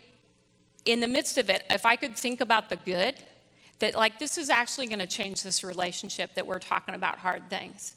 in 0.84 1.00
the 1.00 1.08
midst 1.08 1.38
of 1.38 1.50
it, 1.50 1.64
if 1.70 1.86
I 1.86 1.96
could 1.96 2.18
think 2.18 2.42
about 2.42 2.68
the 2.68 2.76
good, 2.76 3.16
that 3.80 3.96
like 3.96 4.20
this 4.20 4.38
is 4.38 4.50
actually 4.50 4.88
going 4.88 5.00
to 5.00 5.08
change 5.08 5.42
this 5.42 5.64
relationship 5.64 6.34
that 6.34 6.46
we're 6.46 6.60
talking 6.60 6.94
about 6.94 7.18
hard 7.18 7.50
things. 7.50 7.96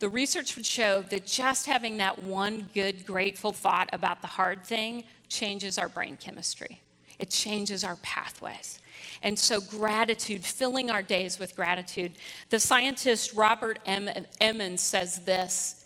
The 0.00 0.08
research 0.08 0.56
would 0.56 0.66
show 0.66 1.02
that 1.02 1.26
just 1.26 1.66
having 1.66 1.98
that 1.98 2.24
one 2.24 2.68
good, 2.74 3.06
grateful 3.06 3.52
thought 3.52 3.88
about 3.92 4.20
the 4.20 4.26
hard 4.26 4.66
thing 4.66 5.04
changes 5.28 5.78
our 5.78 5.88
brain 5.88 6.16
chemistry. 6.16 6.82
It 7.20 7.30
changes 7.30 7.84
our 7.84 7.94
pathways. 8.02 8.80
And 9.22 9.38
so, 9.38 9.60
gratitude, 9.60 10.44
filling 10.44 10.90
our 10.90 11.02
days 11.02 11.38
with 11.38 11.56
gratitude. 11.56 12.12
The 12.50 12.60
scientist 12.60 13.34
Robert. 13.34 13.78
Emmons 13.86 14.80
says 14.80 15.20
this 15.20 15.82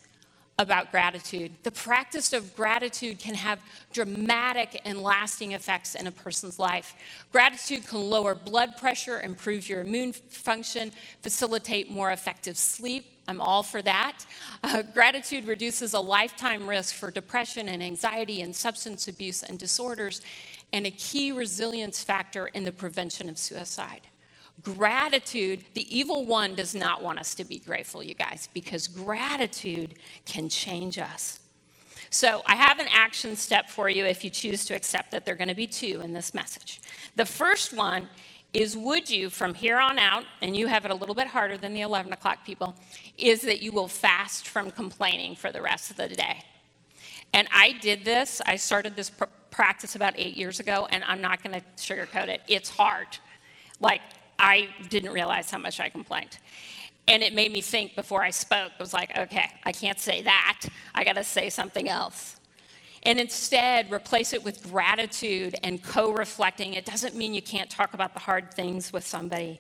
about 0.59 0.91
gratitude. 0.91 1.53
The 1.65 1.71
practice 1.71 2.33
of 2.33 2.57
gratitude 2.57 3.19
can 3.19 3.35
have 3.35 3.61
dramatic 3.93 4.81
and 4.85 5.03
lasting 5.03 5.53
effects 5.53 5.95
in 5.95 6.07
a 6.07 6.13
person's 6.13 6.59
life. 6.59 6.95
Gratitude 7.31 7.87
can 7.87 8.01
lower 8.01 8.35
blood 8.35 8.77
pressure, 8.79 9.21
improve 9.21 9.69
your 9.69 9.83
immune 9.83 10.15
function, 10.15 10.93
facilitate 11.21 11.91
more 11.91 12.11
effective 12.11 12.57
sleep. 12.57 13.05
I'm 13.29 13.41
all 13.41 13.63
for 13.63 13.83
that. 13.83 14.25
Uh, 14.63 14.83
gratitude 14.83 15.47
reduces 15.47 15.93
a 15.95 16.01
lifetime 16.01 16.67
risk 16.67 16.95
for 16.95 17.11
depression 17.11 17.69
and 17.69 17.83
anxiety 17.83 18.41
and 18.41 18.55
substance 18.55 19.09
abuse 19.09 19.43
and 19.43 19.59
disorders, 19.59 20.23
and 20.73 20.87
a 20.87 20.91
key 20.91 21.33
resilience 21.33 22.03
factor 22.03 22.49
in 22.49 22.65
the 22.65 22.73
prevention 22.73 23.29
of 23.29 23.39
suicide. 23.39 24.03
Gratitude, 24.63 25.65
the 25.75 25.97
evil 25.97 26.25
one 26.25 26.55
does 26.55 26.75
not 26.75 27.03
want 27.03 27.19
us 27.19 27.35
to 27.35 27.45
be 27.45 27.59
grateful, 27.59 28.03
you 28.03 28.15
guys, 28.15 28.49
because 28.55 28.89
gratitude 28.89 29.95
can 30.25 30.49
change 30.49 30.99
us. 30.99 31.41
So, 32.09 32.43
I 32.47 32.55
have 32.55 32.79
an 32.79 32.87
action 32.91 33.37
step 33.37 33.69
for 33.69 33.89
you 33.89 34.05
if 34.05 34.25
you 34.25 34.31
choose 34.31 34.65
to 34.67 34.75
accept 34.75 35.11
that 35.11 35.25
there 35.25 35.35
are 35.35 35.37
going 35.37 35.49
to 35.49 35.55
be 35.55 35.67
two 35.67 36.01
in 36.03 36.13
this 36.13 36.35
message. 36.35 36.81
The 37.17 37.27
first 37.27 37.73
one 37.73 38.09
is 38.53 38.77
would 38.77 39.11
you, 39.11 39.29
from 39.29 39.53
here 39.53 39.79
on 39.79 39.99
out, 39.99 40.25
and 40.41 40.57
you 40.57 40.67
have 40.67 40.85
it 40.85 40.91
a 40.91 40.95
little 40.95 41.15
bit 41.15 41.27
harder 41.27 41.59
than 41.59 41.75
the 41.75 41.83
11 41.83 42.13
o'clock 42.13 42.45
people, 42.45 42.75
is 43.19 43.43
that 43.43 43.61
you 43.61 43.73
will 43.73 43.89
fast 43.89 44.49
from 44.49 44.71
complaining 44.71 45.35
for 45.35 45.53
the 45.53 45.61
rest 45.61 45.91
of 45.91 45.97
the 45.97 46.09
day. 46.09 46.43
And 47.35 47.49
I 47.53 47.73
did 47.73 48.05
this, 48.05 48.41
I 48.47 48.57
started 48.57 48.97
this 48.97 49.11
pr- 49.11 49.25
practice 49.57 49.97
about 49.97 50.13
eight 50.19 50.37
years 50.37 50.61
ago, 50.61 50.87
and 50.91 51.03
I'm 51.05 51.23
not 51.23 51.43
going 51.43 51.59
to 51.59 51.67
sugarcoat 51.79 52.29
it. 52.29 52.43
It's 52.47 52.69
hard. 52.69 53.07
Like, 53.81 54.03
I 54.39 54.69
didn't 54.91 55.13
realize 55.13 55.51
how 55.51 55.57
much 55.57 55.81
I 55.81 55.89
complained. 55.89 56.37
And 57.09 57.23
it 57.23 57.33
made 57.33 57.53
me 57.53 57.63
think 57.63 57.97
before 57.97 58.23
I 58.23 58.31
spoke. 58.31 58.73
I 58.79 58.83
was 58.83 58.93
like, 58.93 59.17
okay, 59.17 59.51
I 59.65 59.73
can't 59.73 59.99
say 59.99 60.21
that. 60.23 60.67
I 60.95 61.05
got 61.05 61.15
to 61.15 61.25
say 61.25 61.49
something 61.49 61.89
else. 61.89 62.37
And 63.05 63.19
instead, 63.19 63.91
replace 63.91 64.35
it 64.35 64.45
with 64.45 64.63
gratitude 64.71 65.55
and 65.63 65.83
co 65.83 66.13
reflecting. 66.13 66.75
It 66.75 66.85
doesn't 66.85 67.15
mean 67.15 67.33
you 67.33 67.41
can't 67.41 67.71
talk 67.71 67.95
about 67.95 68.13
the 68.13 68.21
hard 68.21 68.53
things 68.53 68.93
with 68.93 69.07
somebody. 69.07 69.59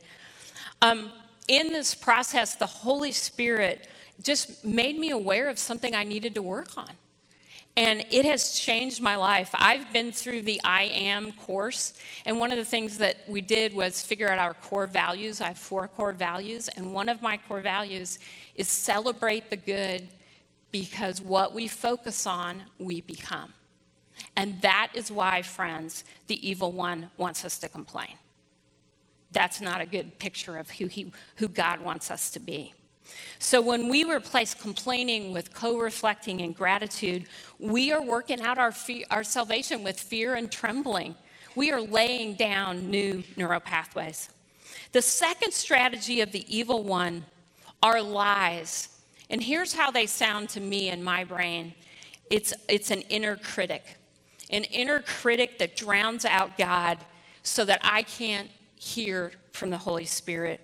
Um, 0.82 1.10
in 1.48 1.72
this 1.72 1.94
process, 1.94 2.54
the 2.54 2.66
Holy 2.66 3.12
Spirit 3.12 3.88
just 4.22 4.62
made 4.62 4.98
me 4.98 5.10
aware 5.10 5.48
of 5.48 5.58
something 5.58 5.94
I 5.94 6.04
needed 6.04 6.34
to 6.34 6.42
work 6.42 6.76
on. 6.76 6.90
And 7.76 8.06
it 8.10 8.24
has 8.24 8.58
changed 8.58 9.02
my 9.02 9.16
life. 9.16 9.50
I've 9.52 9.92
been 9.92 10.10
through 10.10 10.42
the 10.42 10.60
I 10.64 10.84
Am 10.84 11.32
course, 11.32 11.92
and 12.24 12.40
one 12.40 12.50
of 12.50 12.56
the 12.56 12.64
things 12.64 12.96
that 12.98 13.18
we 13.28 13.42
did 13.42 13.74
was 13.74 14.02
figure 14.02 14.30
out 14.30 14.38
our 14.38 14.54
core 14.54 14.86
values. 14.86 15.42
I 15.42 15.48
have 15.48 15.58
four 15.58 15.86
core 15.88 16.12
values, 16.12 16.68
and 16.68 16.94
one 16.94 17.10
of 17.10 17.20
my 17.20 17.36
core 17.36 17.60
values 17.60 18.18
is 18.54 18.68
celebrate 18.68 19.50
the 19.50 19.56
good 19.56 20.08
because 20.72 21.20
what 21.20 21.54
we 21.54 21.68
focus 21.68 22.26
on, 22.26 22.62
we 22.78 23.02
become. 23.02 23.52
And 24.36 24.60
that 24.62 24.90
is 24.94 25.10
why, 25.10 25.42
friends, 25.42 26.04
the 26.26 26.48
evil 26.48 26.72
one 26.72 27.10
wants 27.16 27.44
us 27.44 27.58
to 27.58 27.68
complain. 27.68 28.14
That's 29.32 29.60
not 29.60 29.80
a 29.80 29.86
good 29.86 30.18
picture 30.18 30.56
of 30.56 30.70
who, 30.70 30.86
he, 30.86 31.12
who 31.36 31.48
God 31.48 31.80
wants 31.80 32.10
us 32.10 32.30
to 32.30 32.40
be. 32.40 32.72
So 33.38 33.60
when 33.60 33.88
we 33.88 34.04
replace 34.04 34.54
complaining 34.54 35.32
with 35.32 35.52
co 35.52 35.78
reflecting 35.78 36.40
and 36.40 36.54
gratitude, 36.54 37.26
we 37.58 37.92
are 37.92 38.02
working 38.02 38.40
out 38.40 38.58
our, 38.58 38.72
fe- 38.72 39.04
our 39.10 39.24
salvation 39.24 39.82
with 39.82 39.98
fear 39.98 40.34
and 40.34 40.50
trembling. 40.50 41.14
We 41.54 41.70
are 41.72 41.80
laying 41.80 42.34
down 42.34 42.90
new 42.90 43.22
neural 43.36 43.60
pathways. 43.60 44.30
The 44.92 45.02
second 45.02 45.52
strategy 45.52 46.20
of 46.20 46.32
the 46.32 46.44
evil 46.54 46.82
one 46.82 47.24
are 47.82 48.00
lies. 48.02 48.88
And 49.30 49.42
here's 49.42 49.72
how 49.72 49.90
they 49.90 50.06
sound 50.06 50.48
to 50.50 50.60
me 50.60 50.88
in 50.88 51.02
my 51.02 51.24
brain 51.24 51.74
it's, 52.30 52.52
it's 52.68 52.90
an 52.90 53.02
inner 53.02 53.36
critic, 53.36 53.84
an 54.50 54.64
inner 54.64 55.00
critic 55.00 55.58
that 55.58 55.76
drowns 55.76 56.24
out 56.24 56.58
God 56.58 56.98
so 57.42 57.64
that 57.64 57.80
I 57.84 58.02
can't 58.02 58.50
hear 58.74 59.32
from 59.52 59.70
the 59.70 59.78
Holy 59.78 60.04
Spirit. 60.04 60.60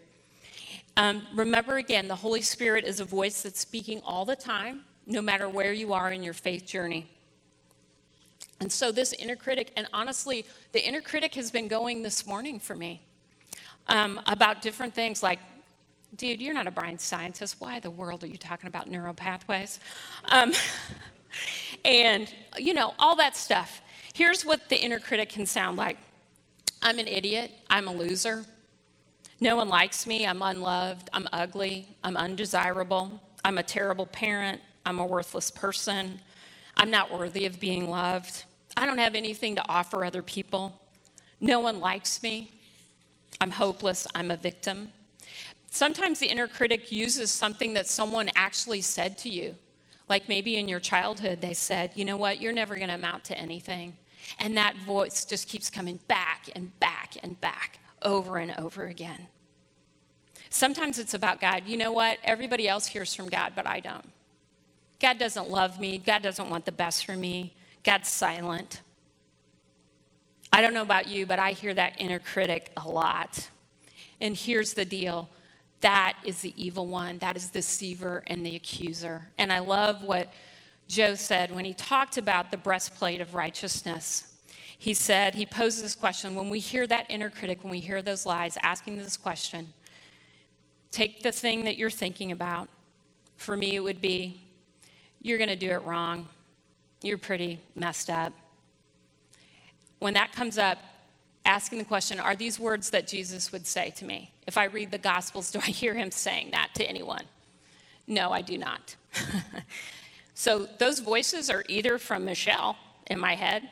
Um, 0.97 1.27
remember 1.35 1.79
again, 1.79 2.09
the 2.09 2.17
Holy 2.17 2.43
Spirit 2.43 2.85
is 2.85 3.01
a 3.01 3.05
voice 3.05 3.43
that's 3.43 3.61
speaking 3.61 4.01
all 4.05 4.25
the 4.25 4.37
time, 4.37 4.83
no 5.07 5.23
matter 5.23 5.49
where 5.49 5.73
you 5.73 5.93
are 5.93 6.13
in 6.13 6.23
your 6.23 6.35
faith 6.35 6.67
journey. 6.67 7.09
And 8.61 8.71
so, 8.71 8.93
this 8.93 9.13
inner 9.15 9.35
critic, 9.35 9.73
and 9.77 9.89
honestly, 9.93 10.45
the 10.73 10.87
inner 10.87 11.01
critic 11.01 11.35
has 11.35 11.51
been 11.51 11.67
going 11.67 12.03
this 12.03 12.27
morning 12.27 12.61
for 12.61 12.77
me 12.77 13.01
um, 13.89 14.21
about 14.27 14.63
different 14.63 14.95
things 14.95 15.23
like, 15.23 15.39
dude, 16.17 16.41
you're 16.41 16.55
not 16.55 16.67
a 16.67 16.71
brain 16.71 16.99
scientist. 16.99 17.57
Why 17.59 17.81
the 17.81 17.91
world 17.91 18.23
are 18.23 18.29
you 18.29 18.37
talking 18.37 18.69
about 18.69 18.89
neural 18.89 19.15
pathways? 19.15 19.81
Um, 20.27 20.53
and, 21.85 22.33
you 22.59 22.75
know, 22.75 22.95
all 22.99 23.17
that 23.17 23.35
stuff. 23.35 23.81
Here's 24.15 24.45
what 24.45 24.69
the 24.69 24.77
inner 24.77 25.01
critic 25.01 25.31
can 25.31 25.47
sound 25.47 25.77
like 25.77 25.97
I'm 26.83 26.99
an 26.99 27.09
idiot. 27.09 27.51
I'm 27.71 27.89
a 27.89 27.93
loser. 27.93 28.45
No 29.43 29.57
one 29.57 29.69
likes 29.69 30.07
me. 30.07 30.25
I'm 30.25 30.41
unloved. 30.41 31.11
I'm 31.13 31.27
ugly. 31.33 31.89
I'm 32.05 32.17
undesirable. 32.17 33.21
I'm 33.45 33.59
a 33.59 33.63
terrible 33.65 34.07
parent. 34.07 34.61
I'm 34.87 35.01
a 35.01 35.05
worthless 35.05 35.51
person. 35.51 36.21
I'm 36.77 36.93
not 36.93 37.13
worthy 37.13 37.45
of 37.47 37.59
being 37.59 37.91
loved. 37.91 38.45
I 38.77 38.87
don't 38.87 38.99
have 38.99 39.17
anything 39.17 39.57
to 39.57 39.69
offer 39.69 40.05
other 40.05 40.23
people. 40.23 40.81
No 41.41 41.59
one 41.59 41.81
likes 41.81 42.23
me. 42.23 42.53
I'm 43.41 43.51
hopeless. 43.51 44.07
I'm 44.15 44.31
a 44.31 44.37
victim. 44.37 44.93
Sometimes 45.73 46.21
the 46.21 46.29
inner 46.29 46.47
critic 46.47 46.93
uses 46.93 47.33
something 47.33 47.75
that 47.75 47.89
someone 47.89 48.31
actually 48.37 48.81
said 48.81 49.19
to 49.19 49.29
you. 49.29 49.57
Like 50.09 50.29
maybe 50.29 50.57
in 50.57 50.69
your 50.69 50.79
childhood, 50.79 51.41
they 51.41 51.55
said, 51.55 51.91
you 51.97 52.05
know 52.05 52.17
what, 52.17 52.41
you're 52.41 52.53
never 52.53 52.77
going 52.77 52.91
to 52.91 52.95
amount 52.95 53.25
to 53.25 53.37
anything. 53.37 53.97
And 54.39 54.57
that 54.57 54.77
voice 54.77 55.25
just 55.25 55.49
keeps 55.49 55.69
coming 55.69 55.99
back 56.07 56.49
and 56.55 56.79
back 56.79 57.17
and 57.25 57.41
back 57.41 57.81
over 58.05 58.39
and 58.39 58.55
over 58.59 58.85
again. 58.85 59.29
Sometimes 60.51 60.99
it's 60.99 61.15
about 61.15 61.41
God. 61.41 61.63
You 61.67 61.77
know 61.77 61.93
what? 61.93 62.19
Everybody 62.25 62.69
else 62.69 62.87
hears 62.87 63.15
from 63.15 63.29
God, 63.29 63.53
but 63.57 63.67
I 63.67 63.81
don't. 63.81 64.05
God 65.01 65.19
doesn't 65.19 65.51
love 65.51 65.81
me. 65.81 65.99
God 65.99 66.23
doesn't 66.23 66.51
want 66.51 66.67
the 66.67 66.73
best 66.73 67.07
for 67.07 67.17
me. 67.17 67.55
God's 67.83 68.09
silent. 68.09 68.83
I 70.53 70.61
don't 70.61 70.75
know 70.75 70.83
about 70.83 71.09
you, 71.09 71.27
but 71.27 71.39
I 71.39 71.53
hear 71.53 71.73
that 71.75 71.95
inner 71.99 72.19
critic 72.19 72.71
a 72.77 72.87
lot. 72.87 73.49
And 74.21 74.37
here's 74.37 74.75
the 74.75 74.85
deal 74.85 75.29
that 75.81 76.17
is 76.25 76.43
the 76.43 76.55
evil 76.63 76.87
one, 76.87 77.19
that 77.19 77.37
is 77.37 77.51
the 77.51 77.59
deceiver 77.59 78.23
and 78.29 78.47
the 78.47 78.55
accuser. 78.55 79.29
And 79.39 79.53
I 79.53 79.59
love 79.59 80.05
what 80.05 80.33
Joe 80.87 81.17
said 81.17 81.53
when 81.53 81.65
he 81.65 81.75
talked 81.75 82.19
about 82.19 82.51
the 82.51 82.57
breastplate 82.57 83.21
of 83.21 83.35
righteousness 83.35 84.32
he 84.83 84.95
said, 84.95 85.37
he 85.37 85.47
poses 85.47 85.81
this 85.81 85.95
question 85.95 86.35
when 86.35 86.51
we 86.51 86.59
hear 86.59 86.89
that 86.89 87.07
inner 87.09 87.31
critic, 87.31 87.63
when 87.63 87.71
we 87.71 87.79
hear 87.79 88.03
those 88.03 88.27
lies, 88.27 88.59
asking 88.65 88.97
this 88.97 89.17
question, 89.17 89.73
take 90.91 91.23
the 91.23 91.31
thing 91.31 91.67
that 91.67 91.77
you're 91.77 91.89
thinking 91.89 92.33
about. 92.33 92.69
For 93.37 93.57
me, 93.57 93.77
it 93.77 93.81
would 93.81 94.01
be, 94.01 94.41
you're 95.21 95.39
going 95.39 95.51
to 95.51 95.55
do 95.55 95.71
it 95.71 95.85
wrong. 95.85 96.27
You're 97.01 97.17
pretty 97.17 97.61
messed 97.77 98.11
up. 98.11 98.33
When 100.01 100.15
that 100.15 100.33
comes 100.33 100.59
up, 100.59 100.79
asking 101.45 101.79
the 101.79 101.85
question, 101.85 102.19
are 102.19 102.35
these 102.35 102.59
words 102.59 102.91
that 102.91 103.07
Jesus 103.07 103.53
would 103.53 103.69
say 103.69 103.91
to 103.99 104.05
me? 104.05 104.33
If 104.49 104.59
I 104.59 104.65
read 104.65 104.91
the 104.91 104.99
Gospels, 104.99 105.51
do 105.53 105.61
I 105.61 105.71
hear 105.71 105.95
him 105.95 106.11
saying 106.11 106.51
that 106.51 106.71
to 106.75 106.85
anyone? 106.85 107.23
No, 108.09 108.33
I 108.33 108.43
do 108.43 108.59
not. 108.59 108.97
so 110.35 110.67
those 110.81 110.99
voices 110.99 111.51
are 111.51 111.63
either 111.69 111.99
from 111.99 112.25
Michelle 112.25 112.77
in 113.07 113.21
my 113.21 113.37
head 113.37 113.69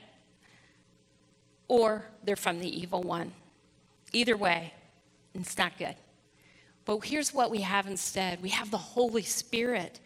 or 1.71 2.05
they're 2.25 2.35
from 2.35 2.59
the 2.59 2.81
evil 2.81 3.01
one. 3.01 3.31
Either 4.13 4.37
way, 4.37 4.75
it's 5.37 5.57
not 5.57 5.79
good. 5.79 5.95
But 6.85 7.05
here's 7.05 7.33
what 7.33 7.49
we 7.49 7.61
have 7.61 7.87
instead 7.87 8.43
we 8.43 8.49
have 8.49 8.73
the 8.73 8.77
Holy 8.77 9.23
Spirit, 9.23 10.01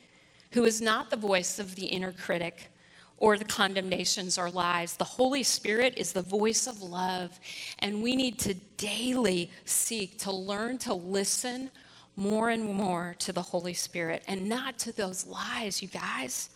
who 0.53 0.64
is 0.64 0.83
not 0.83 1.09
the 1.09 1.16
voice 1.16 1.59
of 1.59 1.74
the 1.74 1.87
inner 1.87 2.12
critic 2.12 2.70
or 3.16 3.38
the 3.38 3.46
condemnations 3.46 4.37
or 4.37 4.50
lies. 4.50 4.98
The 4.98 5.05
Holy 5.05 5.42
Spirit 5.42 5.94
is 5.96 6.12
the 6.12 6.20
voice 6.20 6.66
of 6.66 6.83
love, 6.83 7.40
and 7.79 8.03
we 8.03 8.14
need 8.14 8.38
to 8.40 8.53
daily 8.77 9.50
seek 9.64 10.18
to 10.18 10.33
learn 10.33 10.77
to 10.79 10.92
listen 10.92 11.70
more 12.14 12.50
and 12.50 12.62
more 12.62 13.16
to 13.20 13.33
the 13.33 13.40
Holy 13.40 13.74
Spirit 13.74 14.22
and 14.29 14.46
not 14.50 14.79
to 14.81 14.92
those 14.92 15.27
lies, 15.27 15.81
you 15.81 15.88
guys. 15.88 16.50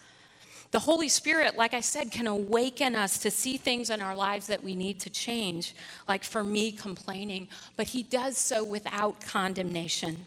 The 0.70 0.81
Holy 0.81 1.09
Spirit, 1.09 1.57
like 1.57 1.72
I 1.72 1.81
said, 1.81 2.11
can 2.11 2.26
awaken 2.26 2.94
us 2.94 3.18
to 3.18 3.31
see 3.31 3.57
things 3.57 3.88
in 3.88 4.02
our 4.02 4.14
lives 4.14 4.46
that 4.48 4.62
we 4.62 4.74
need 4.74 5.00
to 5.00 5.11
change, 5.11 5.74
like 6.07 6.24
for 6.24 6.44
me, 6.44 6.72
complaining, 6.72 7.48
but 7.76 7.88
He 7.88 8.02
does 8.02 8.37
so 8.37 8.62
without 8.62 9.20
condemnation. 9.20 10.26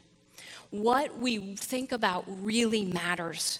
What 0.71 1.19
we 1.19 1.55
think 1.55 1.91
about 1.91 2.25
really 2.27 2.85
matters. 2.85 3.59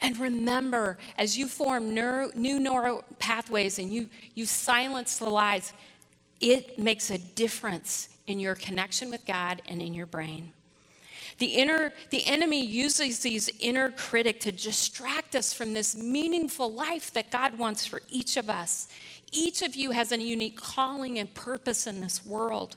And 0.00 0.16
remember, 0.18 0.96
as 1.18 1.36
you 1.36 1.46
form 1.46 1.92
neuro, 1.92 2.30
new 2.34 2.58
neural 2.58 3.04
pathways 3.18 3.78
and 3.78 3.92
you, 3.92 4.08
you 4.34 4.46
silence 4.46 5.18
the 5.18 5.28
lies, 5.28 5.74
it 6.40 6.78
makes 6.78 7.10
a 7.10 7.18
difference 7.18 8.08
in 8.26 8.40
your 8.40 8.54
connection 8.54 9.10
with 9.10 9.26
God 9.26 9.60
and 9.68 9.82
in 9.82 9.92
your 9.92 10.06
brain. 10.06 10.52
The, 11.40 11.46
inner, 11.46 11.94
the 12.10 12.26
enemy 12.26 12.62
uses 12.62 13.20
these 13.20 13.48
inner 13.60 13.90
critic 13.92 14.40
to 14.40 14.52
distract 14.52 15.34
us 15.34 15.54
from 15.54 15.72
this 15.72 15.96
meaningful 15.96 16.70
life 16.70 17.14
that 17.14 17.30
God 17.30 17.56
wants 17.56 17.86
for 17.86 18.02
each 18.10 18.36
of 18.36 18.50
us. 18.50 18.88
Each 19.32 19.62
of 19.62 19.74
you 19.74 19.92
has 19.92 20.12
a 20.12 20.20
unique 20.20 20.60
calling 20.60 21.18
and 21.18 21.32
purpose 21.32 21.86
in 21.86 22.02
this 22.02 22.26
world. 22.26 22.76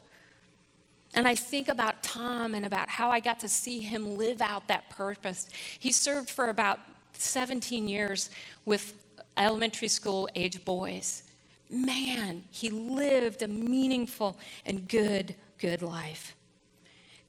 And 1.13 1.27
I 1.27 1.35
think 1.35 1.67
about 1.67 2.03
Tom 2.03 2.55
and 2.55 2.65
about 2.65 2.87
how 2.87 3.11
I 3.11 3.19
got 3.19 3.41
to 3.41 3.49
see 3.49 3.81
him 3.81 4.17
live 4.17 4.41
out 4.41 4.69
that 4.69 4.89
purpose. 4.89 5.49
He 5.77 5.91
served 5.91 6.29
for 6.29 6.47
about 6.47 6.79
17 7.15 7.89
years 7.89 8.29
with 8.63 8.93
elementary 9.35 9.89
school 9.89 10.29
age 10.35 10.63
boys. 10.63 11.23
Man, 11.69 12.45
he 12.49 12.69
lived 12.69 13.41
a 13.41 13.47
meaningful 13.49 14.37
and 14.65 14.87
good, 14.87 15.35
good 15.57 15.81
life. 15.81 16.33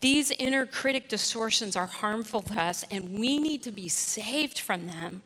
These 0.04 0.32
inner 0.32 0.66
critic 0.66 1.08
distortions 1.08 1.76
are 1.76 1.86
harmful 1.86 2.42
to 2.42 2.60
us, 2.60 2.84
and 2.90 3.18
we 3.18 3.38
need 3.38 3.62
to 3.62 3.72
be 3.72 3.88
saved 3.88 4.58
from 4.58 4.86
them. 4.86 5.22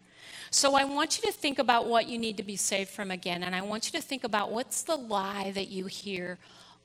So 0.52 0.76
I 0.76 0.84
want 0.84 1.18
you 1.18 1.28
to 1.28 1.36
think 1.36 1.58
about 1.58 1.88
what 1.88 2.06
you 2.06 2.16
need 2.16 2.36
to 2.36 2.44
be 2.44 2.54
saved 2.54 2.90
from 2.90 3.10
again, 3.10 3.42
and 3.42 3.56
I 3.56 3.60
want 3.60 3.92
you 3.92 3.98
to 3.98 4.06
think 4.06 4.22
about 4.22 4.52
what's 4.52 4.82
the 4.82 4.94
lie 4.94 5.50
that 5.56 5.66
you 5.66 5.86
hear 5.86 6.38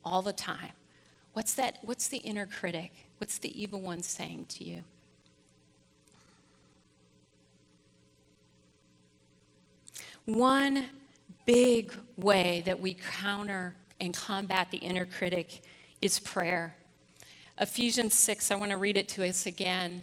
all 0.04 0.24
the 0.24 0.34
time. 0.34 0.72
What's 1.34 1.54
that? 1.54 1.78
What's 1.84 2.08
the 2.08 2.18
inner 2.18 2.48
critic? 2.48 2.92
What's 3.20 3.38
the 3.38 3.62
evil 3.62 3.80
one 3.80 4.02
saying 4.02 4.48
to 4.50 4.64
you? 4.64 4.84
One 10.26 10.88
big 11.46 11.94
way 12.18 12.64
that 12.66 12.80
we 12.80 12.96
counter 12.96 13.76
and 14.02 14.16
combat 14.16 14.72
the 14.72 14.80
inner 14.80 15.06
critic 15.06 15.62
is 16.02 16.18
prayer. 16.18 16.76
Ephesians 17.60 18.16
6, 18.16 18.50
I 18.50 18.56
want 18.56 18.72
to 18.72 18.78
read 18.78 18.98
it 18.98 19.08
to 19.10 19.28
us 19.28 19.46
again. 19.46 20.02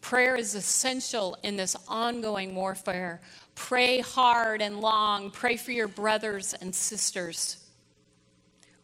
Prayer 0.00 0.36
is 0.36 0.54
essential 0.54 1.38
in 1.42 1.56
this 1.56 1.76
ongoing 1.88 2.54
warfare. 2.54 3.20
Pray 3.54 4.00
hard 4.00 4.60
and 4.60 4.80
long. 4.80 5.30
Pray 5.30 5.56
for 5.56 5.70
your 5.70 5.86
brothers 5.86 6.52
and 6.54 6.74
sisters. 6.74 7.64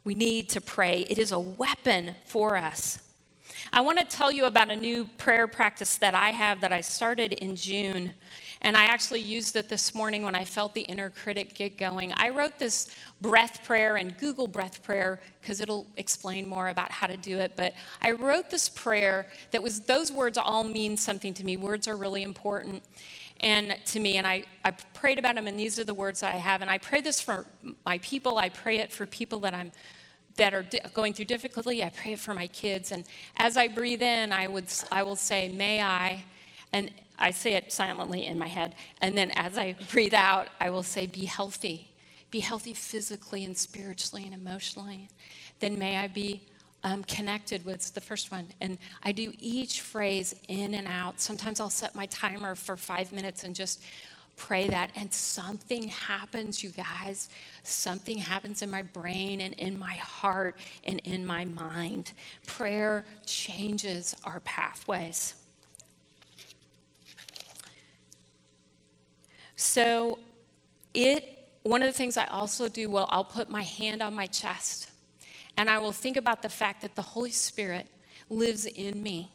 We 0.05 0.15
need 0.15 0.49
to 0.51 0.61
pray, 0.61 1.05
it 1.11 1.19
is 1.19 1.33
a 1.33 1.39
weapon 1.39 2.15
for 2.25 2.57
us. 2.57 3.01
I 3.73 3.83
want 3.83 3.99
to 3.99 4.05
tell 4.05 4.33
you 4.33 4.47
about 4.47 4.71
a 4.71 4.77
new 4.77 5.05
prayer 5.19 5.47
practice 5.47 5.97
that 5.99 6.15
I 6.15 6.31
have 6.31 6.61
that 6.63 6.73
I 6.73 6.81
started 6.81 7.35
in 7.35 7.55
June. 7.57 8.13
And 8.63 8.77
I 8.77 8.85
actually 8.85 9.21
used 9.21 9.57
it 9.57 9.69
this 9.69 9.95
morning 9.95 10.23
when 10.23 10.35
I 10.35 10.45
felt 10.45 10.75
the 10.75 10.83
inner 10.83 11.11
critic 11.11 11.55
get 11.55 11.79
going. 11.79 12.13
I 12.17 12.29
wrote 12.29 12.59
this 12.59 12.95
breath 13.21 13.65
prayer 13.65 13.97
and 13.97 14.17
Google 14.19 14.47
breath 14.47 14.83
prayer 14.83 15.21
because 15.41 15.61
it'll 15.61 15.87
explain 15.97 16.49
more 16.49 16.69
about 16.69 16.91
how 16.91 17.07
to 17.07 17.17
do 17.17 17.39
it. 17.39 17.53
But 17.57 17.75
I 18.03 18.13
wrote 18.13 18.51
this 18.51 18.69
prayer 18.69 19.29
that 19.53 19.63
was, 19.63 19.81
those 19.81 20.13
words 20.13 20.37
all 20.37 20.65
mean 20.65 20.97
something 20.97 21.33
to 21.35 21.45
me. 21.45 21.57
Words 21.57 21.89
are 21.89 21.97
really 21.97 22.23
important 22.23 22.83
and 23.41 23.77
to 23.87 24.01
me 24.01 24.17
and 24.19 24.27
I, 24.27 24.45
I 24.65 24.71
prayed 24.71 25.19
about 25.19 25.35
them 25.35 25.47
and 25.47 25.59
these 25.59 25.79
are 25.79 25.85
the 25.85 25.95
words 25.95 26.21
that 26.21 26.35
i 26.35 26.39
have 26.39 26.61
and 26.61 26.71
i 26.71 26.79
pray 26.79 27.01
this 27.01 27.21
for 27.21 27.47
my 27.85 27.99
people 27.99 28.39
i 28.39 28.49
pray 28.49 28.79
it 28.79 28.93
for 28.93 29.07
people 29.07 29.41
that 29.41 29.55
i'm 29.55 29.73
that 30.37 30.55
are 30.55 30.63
di- 30.63 30.81
going 30.95 31.15
through 31.15 31.25
difficulty 31.25 31.83
i 31.83 31.89
pray 31.91 32.13
it 32.13 32.19
for 32.19 32.35
my 32.35 32.47
kids 32.49 32.93
and 32.93 33.05
as 33.39 33.57
i 33.57 33.67
breathe 33.67 34.03
in 34.03 34.33
i 34.33 34.47
would 34.47 34.67
i 34.93 35.03
will 35.03 35.17
say 35.17 35.49
may 35.49 35.83
i 35.83 36.23
and 36.73 36.91
I 37.19 37.31
say 37.31 37.55
it 37.55 37.73
silently 37.73 38.27
in 38.27 38.39
my 38.39 38.49
head. 38.49 38.75
And 39.03 39.17
then 39.17 39.31
as 39.33 39.59
I 39.59 39.77
breathe 39.91 40.15
out, 40.15 40.49
I 40.61 40.71
will 40.71 40.83
say, 40.83 41.07
Be 41.07 41.27
healthy. 41.27 41.89
Be 42.31 42.41
healthy 42.41 42.75
physically 42.75 43.45
and 43.45 43.57
spiritually 43.57 44.25
and 44.25 44.35
emotionally. 44.35 45.09
Then 45.59 45.79
may 45.79 45.97
I 45.99 46.07
be 46.07 46.43
um, 46.85 47.05
connected 47.05 47.65
with 47.65 47.93
the 47.93 48.01
first 48.01 48.31
one. 48.31 48.47
And 48.61 48.79
I 49.03 49.13
do 49.13 49.33
each 49.39 49.81
phrase 49.81 50.35
in 50.49 50.75
and 50.75 50.87
out. 50.87 51.21
Sometimes 51.21 51.61
I'll 51.61 51.71
set 51.71 51.95
my 51.95 52.07
timer 52.07 52.55
for 52.55 52.77
five 52.77 53.13
minutes 53.13 53.45
and 53.45 53.55
just 53.55 53.83
pray 54.37 54.69
that. 54.69 54.91
And 54.97 55.13
something 55.13 55.89
happens, 55.89 56.63
you 56.63 56.71
guys. 56.71 57.29
Something 57.65 58.17
happens 58.17 58.63
in 58.63 58.71
my 58.71 58.83
brain 58.83 59.41
and 59.43 59.55
in 59.55 59.79
my 59.79 59.95
heart 59.95 60.57
and 60.85 61.01
in 61.01 61.27
my 61.27 61.45
mind. 61.45 62.13
Prayer 62.47 63.05
changes 63.27 64.17
our 64.25 64.41
pathways. 64.41 65.35
So 69.61 70.19
it 70.95 71.37
one 71.65 71.83
of 71.83 71.87
the 71.87 71.93
things 71.93 72.17
I 72.17 72.25
also 72.29 72.67
do, 72.67 72.89
well, 72.89 73.07
I'll 73.11 73.23
put 73.23 73.51
my 73.51 73.63
hand 73.63 74.01
on 74.01 74.15
my 74.15 74.27
chest 74.27 74.91
and 75.59 75.69
I 75.69 75.77
will 75.77 75.93
think 75.93 76.17
about 76.17 76.41
the 76.41 76.49
fact 76.49 76.81
that 76.81 76.95
the 76.95 77.03
Holy 77.03 77.31
Spirit 77.31 77.87
lives 78.31 78.65
in 78.65 79.03
me. 79.03 79.31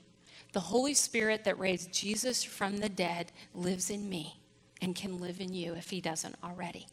The 0.54 0.60
Holy 0.60 0.96
Spirit 0.96 1.44
that 1.44 1.60
raised 1.60 1.94
Jesus 1.94 2.44
from 2.44 2.78
the 2.78 2.90
dead 2.90 3.32
lives 3.54 3.92
in 3.92 4.10
me 4.10 4.40
and 4.82 4.96
can 4.96 5.20
live 5.20 5.40
in 5.40 5.54
you 5.54 5.76
if 5.76 5.92
he 5.92 6.02
doesn't 6.02 6.36
already. 6.44 6.88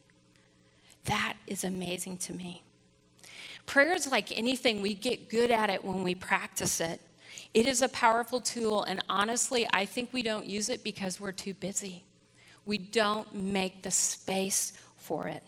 That 1.05 1.33
is 1.47 1.63
amazing 1.63 2.17
to 2.17 2.33
me. 2.33 2.61
Prayer 3.65 3.95
is 3.95 4.11
like 4.11 4.37
anything, 4.37 4.79
we 4.79 4.93
get 4.93 5.27
good 5.27 5.49
at 5.49 5.71
it 5.71 5.83
when 5.83 6.03
we 6.03 6.13
practice 6.13 6.79
it. 6.79 7.01
It 7.55 7.65
is 7.65 7.81
a 7.81 7.89
powerful 7.89 8.39
tool, 8.41 8.83
and 8.83 9.03
honestly, 9.09 9.67
I 9.73 9.85
think 9.85 10.13
we 10.13 10.21
don't 10.21 10.45
use 10.45 10.69
it 10.69 10.83
because 10.83 11.19
we're 11.19 11.31
too 11.31 11.55
busy 11.55 12.03
we 12.65 12.77
don't 12.77 13.33
make 13.33 13.81
the 13.83 13.91
space 13.91 14.73
for 14.97 15.27
it. 15.27 15.43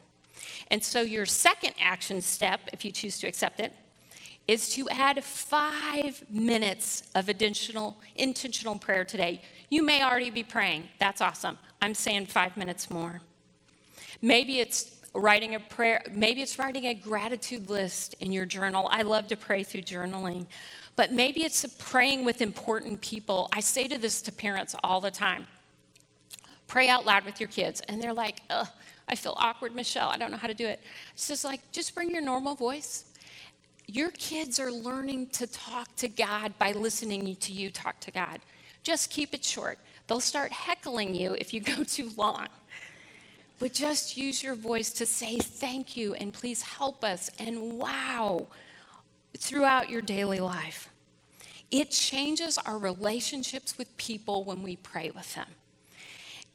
And 0.69 0.83
so, 0.83 1.01
your 1.01 1.25
second 1.25 1.73
action 1.79 2.21
step, 2.21 2.61
if 2.73 2.83
you 2.83 2.91
choose 2.91 3.19
to 3.19 3.27
accept 3.27 3.59
it, 3.59 3.73
is 4.47 4.69
to 4.69 4.87
add 4.89 5.23
five 5.23 6.23
minutes 6.29 7.03
of 7.15 7.29
additional 7.29 7.97
intentional 8.15 8.77
prayer 8.77 9.03
today. 9.03 9.41
You 9.69 9.83
may 9.83 10.03
already 10.03 10.29
be 10.29 10.43
praying. 10.43 10.89
That's 10.99 11.21
awesome. 11.21 11.57
I'm 11.81 11.93
saying 11.93 12.27
five 12.27 12.55
minutes 12.57 12.89
more. 12.89 13.21
Maybe 14.21 14.59
it's 14.59 14.91
writing 15.13 15.55
a 15.55 15.59
prayer, 15.59 16.03
maybe 16.11 16.41
it's 16.41 16.59
writing 16.59 16.85
a 16.87 16.93
gratitude 16.93 17.69
list 17.69 18.15
in 18.19 18.31
your 18.31 18.45
journal. 18.45 18.87
I 18.91 19.01
love 19.01 19.27
to 19.27 19.37
pray 19.37 19.63
through 19.63 19.81
journaling. 19.81 20.45
But 20.95 21.11
maybe 21.11 21.43
it's 21.43 21.65
praying 21.77 22.23
with 22.23 22.41
important 22.41 23.01
people. 23.01 23.49
I 23.51 23.59
say 23.59 23.87
to 23.87 23.97
this 23.97 24.21
to 24.23 24.31
parents 24.31 24.75
all 24.83 25.01
the 25.01 25.11
time 25.11 25.47
pray 26.67 26.89
out 26.89 27.05
loud 27.05 27.25
with 27.25 27.39
your 27.39 27.49
kids. 27.49 27.81
And 27.87 28.01
they're 28.01 28.13
like, 28.13 28.41
ugh, 28.49 28.67
I 29.07 29.15
feel 29.15 29.35
awkward, 29.37 29.75
Michelle. 29.75 30.09
I 30.09 30.17
don't 30.17 30.31
know 30.31 30.37
how 30.37 30.47
to 30.47 30.53
do 30.53 30.65
it. 30.65 30.81
It's 31.13 31.27
just 31.27 31.43
like, 31.43 31.61
just 31.71 31.93
bring 31.93 32.09
your 32.09 32.21
normal 32.21 32.55
voice. 32.55 33.05
Your 33.87 34.09
kids 34.11 34.59
are 34.59 34.71
learning 34.71 35.27
to 35.27 35.47
talk 35.47 35.95
to 35.97 36.07
God 36.07 36.57
by 36.57 36.71
listening 36.71 37.35
to 37.35 37.51
you 37.51 37.69
talk 37.69 37.99
to 38.01 38.11
God. 38.11 38.39
Just 38.83 39.11
keep 39.11 39.33
it 39.33 39.43
short. 39.43 39.77
They'll 40.07 40.19
start 40.19 40.51
heckling 40.51 41.13
you 41.13 41.35
if 41.39 41.53
you 41.53 41.59
go 41.75 41.83
too 41.83 42.11
long. 42.17 42.47
But 43.59 43.73
just 43.73 44.17
use 44.17 44.43
your 44.43 44.55
voice 44.55 44.91
to 44.91 45.05
say 45.05 45.37
thank 45.37 45.95
you 45.95 46.13
and 46.15 46.33
please 46.33 46.61
help 46.61 47.03
us 47.03 47.29
and 47.39 47.79
wow 47.79 48.47
throughout 49.37 49.89
your 49.89 50.01
daily 50.01 50.39
life. 50.39 50.89
It 51.71 51.91
changes 51.91 52.57
our 52.57 52.77
relationships 52.77 53.77
with 53.77 53.95
people 53.97 54.43
when 54.43 54.61
we 54.61 54.75
pray 54.75 55.11
with 55.15 55.33
them. 55.35 55.47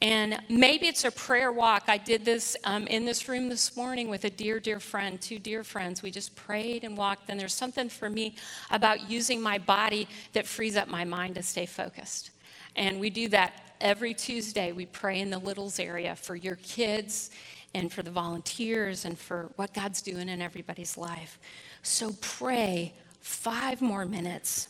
And 0.03 0.41
maybe 0.49 0.87
it's 0.87 1.05
a 1.05 1.11
prayer 1.11 1.53
walk. 1.53 1.85
I 1.89 1.99
did 1.99 2.25
this 2.25 2.57
um, 2.65 2.87
in 2.87 3.05
this 3.05 3.29
room 3.29 3.51
this 3.51 3.77
morning 3.77 4.09
with 4.09 4.25
a 4.25 4.31
dear, 4.31 4.59
dear 4.59 4.81
friend, 4.81 5.21
two 5.21 5.39
dear 5.39 5.63
friends. 5.63 6.03
We 6.03 6.11
just 6.11 6.35
prayed 6.35 6.85
and 6.85 6.97
walked. 6.97 7.29
And 7.29 7.39
there's 7.39 7.53
something 7.53 7.91
for 7.91 8.09
me 8.09 8.37
about 8.71 9.11
using 9.11 9.43
my 9.43 9.59
body 9.59 10.09
that 10.33 10.47
frees 10.47 10.75
up 10.77 10.89
my 10.89 11.05
mind 11.05 11.35
to 11.35 11.43
stay 11.43 11.67
focused. 11.67 12.31
And 12.77 12.99
we 12.99 13.11
do 13.11 13.29
that 13.29 13.75
every 13.81 14.15
Tuesday. 14.15 14.73
We 14.73 14.87
pray 14.87 15.21
in 15.21 15.29
the 15.29 15.39
littles 15.39 15.79
area 15.79 16.17
for 16.17 16.35
your 16.35 16.57
kids 16.57 17.31
and 17.75 17.93
for 17.93 18.03
the 18.03 18.11
volunteers 18.11 19.05
and 19.05 19.19
for 19.19 19.51
what 19.57 19.75
God's 19.75 20.01
doing 20.01 20.31
in 20.31 20.41
everybody's 20.41 20.97
life. 20.97 21.39
So 21.83 22.17
pray 22.23 22.95
five 23.21 23.83
more 23.83 24.07
minutes. 24.07 24.69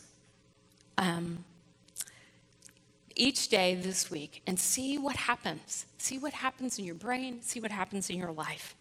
Um, 0.97 1.45
each 3.21 3.49
day 3.49 3.75
this 3.75 4.09
week 4.09 4.41
and 4.47 4.59
see 4.59 4.97
what 4.97 5.15
happens. 5.15 5.85
See 5.99 6.17
what 6.17 6.33
happens 6.33 6.79
in 6.79 6.85
your 6.85 6.95
brain, 6.95 7.41
see 7.43 7.59
what 7.59 7.71
happens 7.71 8.09
in 8.09 8.17
your 8.17 8.31
life. 8.31 8.75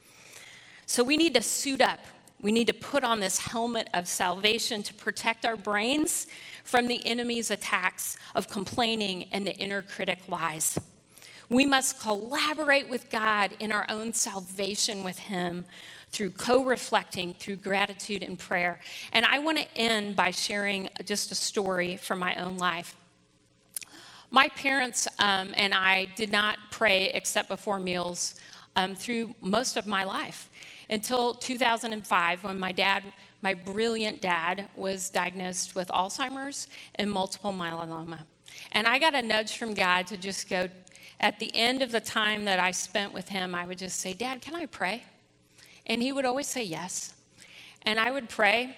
So 0.86 1.04
we 1.04 1.18
need 1.18 1.34
to 1.34 1.42
suit 1.42 1.82
up. 1.82 2.00
We 2.40 2.50
need 2.50 2.66
to 2.68 2.72
put 2.72 3.04
on 3.04 3.20
this 3.20 3.38
helmet 3.38 3.88
of 3.92 4.08
salvation 4.08 4.82
to 4.84 4.94
protect 4.94 5.44
our 5.44 5.56
brains 5.56 6.26
from 6.64 6.88
the 6.88 7.06
enemy's 7.06 7.50
attacks 7.50 8.16
of 8.34 8.48
complaining 8.48 9.24
and 9.30 9.46
the 9.46 9.54
inner 9.56 9.82
critic 9.82 10.20
lies. 10.26 10.78
We 11.50 11.66
must 11.66 12.00
collaborate 12.00 12.88
with 12.88 13.10
God 13.10 13.50
in 13.60 13.72
our 13.72 13.84
own 13.90 14.14
salvation 14.14 15.04
with 15.04 15.18
Him 15.18 15.66
through 16.12 16.30
co 16.30 16.64
reflecting, 16.64 17.34
through 17.34 17.56
gratitude 17.56 18.22
and 18.22 18.38
prayer. 18.38 18.80
And 19.12 19.26
I 19.26 19.38
want 19.40 19.58
to 19.58 19.76
end 19.76 20.16
by 20.16 20.30
sharing 20.30 20.88
just 21.04 21.30
a 21.30 21.34
story 21.34 21.98
from 21.98 22.18
my 22.18 22.36
own 22.36 22.56
life. 22.56 22.96
My 24.32 24.48
parents 24.50 25.08
um, 25.18 25.52
and 25.56 25.74
I 25.74 26.06
did 26.16 26.30
not 26.30 26.58
pray 26.70 27.10
except 27.14 27.48
before 27.48 27.80
meals 27.80 28.36
um, 28.76 28.94
through 28.94 29.34
most 29.40 29.76
of 29.76 29.86
my 29.88 30.04
life 30.04 30.48
until 30.88 31.34
2005 31.34 32.44
when 32.44 32.58
my 32.58 32.70
dad, 32.70 33.02
my 33.42 33.54
brilliant 33.54 34.20
dad, 34.20 34.68
was 34.76 35.10
diagnosed 35.10 35.74
with 35.74 35.88
Alzheimer's 35.88 36.68
and 36.94 37.10
multiple 37.10 37.52
myeloma. 37.52 38.20
And 38.72 38.86
I 38.86 39.00
got 39.00 39.14
a 39.14 39.22
nudge 39.22 39.56
from 39.56 39.74
God 39.74 40.06
to 40.08 40.16
just 40.16 40.48
go, 40.48 40.68
at 41.18 41.38
the 41.40 41.50
end 41.54 41.82
of 41.82 41.90
the 41.90 42.00
time 42.00 42.44
that 42.44 42.60
I 42.60 42.70
spent 42.70 43.12
with 43.12 43.28
him, 43.28 43.54
I 43.54 43.66
would 43.66 43.78
just 43.78 43.98
say, 44.00 44.14
Dad, 44.14 44.40
can 44.40 44.54
I 44.54 44.66
pray? 44.66 45.02
And 45.86 46.00
he 46.00 46.12
would 46.12 46.24
always 46.24 46.46
say 46.46 46.62
yes. 46.62 47.14
And 47.82 47.98
I 47.98 48.10
would 48.10 48.28
pray. 48.28 48.76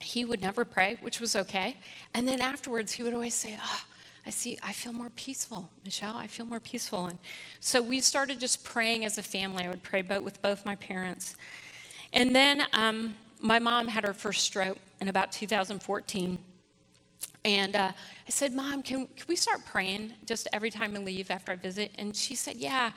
He 0.00 0.24
would 0.24 0.40
never 0.40 0.64
pray, 0.64 0.96
which 1.02 1.20
was 1.20 1.36
okay. 1.36 1.76
And 2.14 2.26
then 2.26 2.40
afterwards, 2.40 2.92
he 2.92 3.02
would 3.02 3.14
always 3.14 3.34
say, 3.34 3.58
Oh, 3.62 3.82
I 4.26 4.30
see, 4.30 4.58
I 4.62 4.72
feel 4.72 4.92
more 4.92 5.10
peaceful, 5.10 5.70
Michelle. 5.84 6.16
I 6.16 6.26
feel 6.26 6.46
more 6.46 6.60
peaceful. 6.60 7.06
And 7.06 7.18
so 7.60 7.80
we 7.80 8.00
started 8.00 8.38
just 8.38 8.64
praying 8.64 9.04
as 9.04 9.18
a 9.18 9.22
family. 9.22 9.64
I 9.64 9.68
would 9.68 9.82
pray 9.82 10.02
both 10.02 10.22
with 10.22 10.42
both 10.42 10.66
my 10.66 10.76
parents. 10.76 11.36
And 12.12 12.34
then 12.34 12.64
um, 12.72 13.14
my 13.40 13.58
mom 13.58 13.88
had 13.88 14.04
her 14.04 14.12
first 14.12 14.44
stroke 14.44 14.78
in 15.00 15.08
about 15.08 15.32
2014. 15.32 16.38
And 17.44 17.76
uh, 17.76 17.92
I 17.92 18.30
said, 18.30 18.52
Mom, 18.52 18.82
can, 18.82 19.06
can 19.06 19.26
we 19.26 19.36
start 19.36 19.64
praying 19.64 20.12
just 20.26 20.46
every 20.52 20.70
time 20.70 20.94
I 20.94 20.98
leave 20.98 21.30
after 21.30 21.52
I 21.52 21.56
visit? 21.56 21.90
And 21.96 22.14
she 22.14 22.34
said, 22.34 22.56
Yeah, 22.56 22.90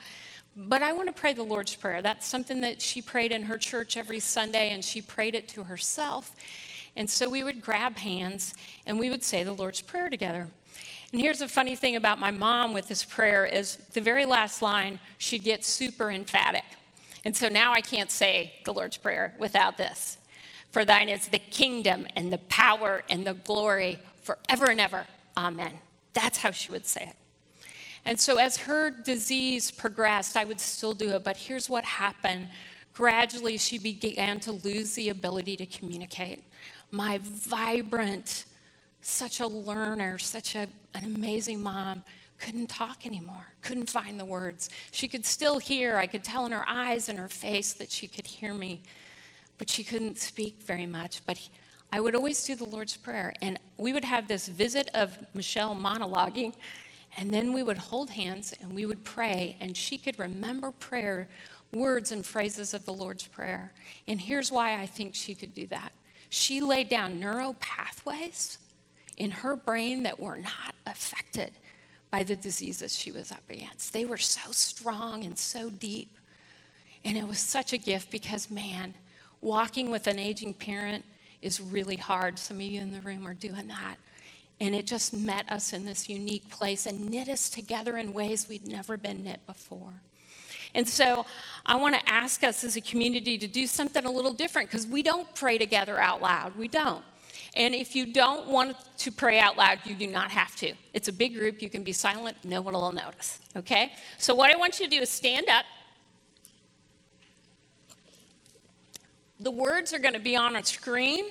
but 0.56 0.82
I 0.82 0.92
want 0.92 1.08
to 1.08 1.18
pray 1.18 1.32
the 1.32 1.42
Lord's 1.42 1.74
Prayer. 1.74 2.02
That's 2.02 2.26
something 2.26 2.60
that 2.60 2.82
she 2.82 3.00
prayed 3.00 3.32
in 3.32 3.42
her 3.44 3.56
church 3.56 3.96
every 3.96 4.20
Sunday, 4.20 4.70
and 4.70 4.84
she 4.84 5.00
prayed 5.00 5.34
it 5.34 5.48
to 5.48 5.64
herself. 5.64 6.36
And 6.96 7.08
so 7.08 7.28
we 7.28 7.42
would 7.42 7.60
grab 7.60 7.96
hands 7.96 8.54
and 8.86 8.98
we 8.98 9.10
would 9.10 9.24
say 9.24 9.42
the 9.42 9.52
Lord's 9.52 9.80
Prayer 9.80 10.08
together. 10.08 10.48
And 11.14 11.20
here's 11.20 11.38
the 11.38 11.46
funny 11.46 11.76
thing 11.76 11.94
about 11.94 12.18
my 12.18 12.32
mom 12.32 12.74
with 12.74 12.88
this 12.88 13.04
prayer 13.04 13.46
is 13.46 13.76
the 13.92 14.00
very 14.00 14.26
last 14.26 14.62
line, 14.62 14.98
she'd 15.18 15.44
get 15.44 15.64
super 15.64 16.10
emphatic. 16.10 16.64
And 17.24 17.36
so 17.36 17.48
now 17.48 17.72
I 17.72 17.82
can't 17.82 18.10
say 18.10 18.54
the 18.64 18.74
Lord's 18.74 18.96
Prayer 18.96 19.32
without 19.38 19.76
this. 19.76 20.18
For 20.72 20.84
thine 20.84 21.08
is 21.08 21.28
the 21.28 21.38
kingdom 21.38 22.08
and 22.16 22.32
the 22.32 22.38
power 22.48 23.04
and 23.08 23.24
the 23.24 23.34
glory 23.34 24.00
forever 24.24 24.72
and 24.72 24.80
ever. 24.80 25.06
Amen. 25.36 25.74
That's 26.14 26.38
how 26.38 26.50
she 26.50 26.72
would 26.72 26.84
say 26.84 27.02
it. 27.02 27.16
And 28.04 28.18
so 28.18 28.38
as 28.38 28.56
her 28.56 28.90
disease 28.90 29.70
progressed, 29.70 30.36
I 30.36 30.44
would 30.44 30.58
still 30.58 30.94
do 30.94 31.10
it. 31.10 31.22
But 31.22 31.36
here's 31.36 31.70
what 31.70 31.84
happened 31.84 32.48
gradually, 32.92 33.56
she 33.56 33.78
began 33.78 34.40
to 34.40 34.50
lose 34.50 34.94
the 34.94 35.10
ability 35.10 35.58
to 35.58 35.66
communicate. 35.66 36.42
My 36.90 37.20
vibrant, 37.22 38.46
such 39.06 39.40
a 39.40 39.46
learner, 39.46 40.18
such 40.18 40.54
a, 40.54 40.66
an 40.94 41.04
amazing 41.04 41.62
mom, 41.62 42.02
couldn't 42.38 42.68
talk 42.68 43.06
anymore, 43.06 43.46
couldn't 43.62 43.88
find 43.88 44.18
the 44.18 44.24
words. 44.24 44.70
She 44.90 45.08
could 45.08 45.24
still 45.24 45.58
hear, 45.58 45.96
I 45.96 46.06
could 46.06 46.24
tell 46.24 46.46
in 46.46 46.52
her 46.52 46.64
eyes 46.68 47.08
and 47.08 47.18
her 47.18 47.28
face 47.28 47.72
that 47.74 47.90
she 47.90 48.08
could 48.08 48.26
hear 48.26 48.54
me, 48.54 48.82
but 49.58 49.70
she 49.70 49.84
couldn't 49.84 50.18
speak 50.18 50.62
very 50.62 50.86
much. 50.86 51.24
But 51.26 51.36
he, 51.36 51.50
I 51.92 52.00
would 52.00 52.14
always 52.14 52.42
do 52.44 52.54
the 52.54 52.64
Lord's 52.64 52.96
Prayer, 52.96 53.34
and 53.40 53.58
we 53.76 53.92
would 53.92 54.04
have 54.04 54.26
this 54.26 54.48
visit 54.48 54.90
of 54.94 55.16
Michelle 55.34 55.76
monologuing, 55.76 56.54
and 57.16 57.30
then 57.30 57.52
we 57.52 57.62
would 57.62 57.78
hold 57.78 58.10
hands 58.10 58.52
and 58.60 58.74
we 58.74 58.86
would 58.86 59.04
pray, 59.04 59.56
and 59.60 59.76
she 59.76 59.96
could 59.96 60.18
remember 60.18 60.72
prayer, 60.72 61.28
words 61.72 62.10
and 62.10 62.26
phrases 62.26 62.74
of 62.74 62.84
the 62.84 62.92
Lord's 62.92 63.26
Prayer. 63.26 63.72
And 64.08 64.20
here's 64.20 64.50
why 64.50 64.80
I 64.80 64.86
think 64.86 65.14
she 65.14 65.34
could 65.34 65.54
do 65.54 65.66
that 65.68 65.92
she 66.30 66.60
laid 66.60 66.88
down 66.88 67.20
neural 67.20 67.54
pathways 67.60 68.58
in 69.16 69.30
her 69.30 69.56
brain 69.56 70.02
that 70.04 70.18
were 70.18 70.36
not 70.36 70.74
affected 70.86 71.52
by 72.10 72.22
the 72.22 72.36
diseases 72.36 72.96
she 72.96 73.10
was 73.10 73.32
up 73.32 73.42
against. 73.50 73.92
They 73.92 74.04
were 74.04 74.18
so 74.18 74.52
strong 74.52 75.24
and 75.24 75.36
so 75.36 75.70
deep. 75.70 76.16
And 77.04 77.16
it 77.16 77.26
was 77.26 77.38
such 77.38 77.72
a 77.72 77.78
gift 77.78 78.10
because, 78.10 78.50
man, 78.50 78.94
walking 79.40 79.90
with 79.90 80.06
an 80.06 80.18
aging 80.18 80.54
parent 80.54 81.04
is 81.42 81.60
really 81.60 81.96
hard. 81.96 82.38
Some 82.38 82.58
of 82.58 82.62
you 82.62 82.80
in 82.80 82.92
the 82.92 83.00
room 83.00 83.26
are 83.26 83.34
doing 83.34 83.68
that. 83.68 83.96
And 84.60 84.74
it 84.74 84.86
just 84.86 85.12
met 85.12 85.50
us 85.50 85.72
in 85.72 85.84
this 85.84 86.08
unique 86.08 86.48
place 86.48 86.86
and 86.86 87.10
knit 87.10 87.28
us 87.28 87.50
together 87.50 87.96
in 87.96 88.14
ways 88.14 88.48
we'd 88.48 88.66
never 88.66 88.96
been 88.96 89.24
knit 89.24 89.40
before. 89.46 89.92
And 90.74 90.88
so 90.88 91.26
I 91.66 91.76
want 91.76 91.94
to 91.94 92.08
ask 92.08 92.42
us 92.42 92.64
as 92.64 92.76
a 92.76 92.80
community 92.80 93.38
to 93.38 93.46
do 93.46 93.66
something 93.66 94.04
a 94.04 94.10
little 94.10 94.32
different 94.32 94.70
because 94.70 94.86
we 94.86 95.02
don't 95.02 95.32
pray 95.34 95.58
together 95.58 95.98
out 95.98 96.22
loud. 96.22 96.56
We 96.56 96.68
don't. 96.68 97.04
And 97.54 97.74
if 97.74 97.94
you 97.94 98.12
don't 98.12 98.48
want 98.48 98.76
to 98.98 99.12
pray 99.12 99.38
out 99.38 99.56
loud, 99.56 99.78
you 99.84 99.94
do 99.94 100.08
not 100.08 100.30
have 100.30 100.56
to. 100.56 100.72
It's 100.92 101.08
a 101.08 101.12
big 101.12 101.34
group. 101.34 101.62
You 101.62 101.70
can 101.70 101.84
be 101.84 101.92
silent. 101.92 102.36
No 102.44 102.60
one 102.60 102.74
will 102.74 102.92
notice. 102.92 103.38
Okay? 103.56 103.92
So, 104.18 104.34
what 104.34 104.50
I 104.50 104.56
want 104.56 104.80
you 104.80 104.86
to 104.86 104.90
do 104.90 105.02
is 105.02 105.08
stand 105.08 105.48
up. 105.48 105.64
The 109.38 109.52
words 109.52 109.92
are 109.92 109.98
going 109.98 110.14
to 110.14 110.20
be 110.20 110.36
on 110.36 110.56
a 110.56 110.64
screen. 110.64 111.26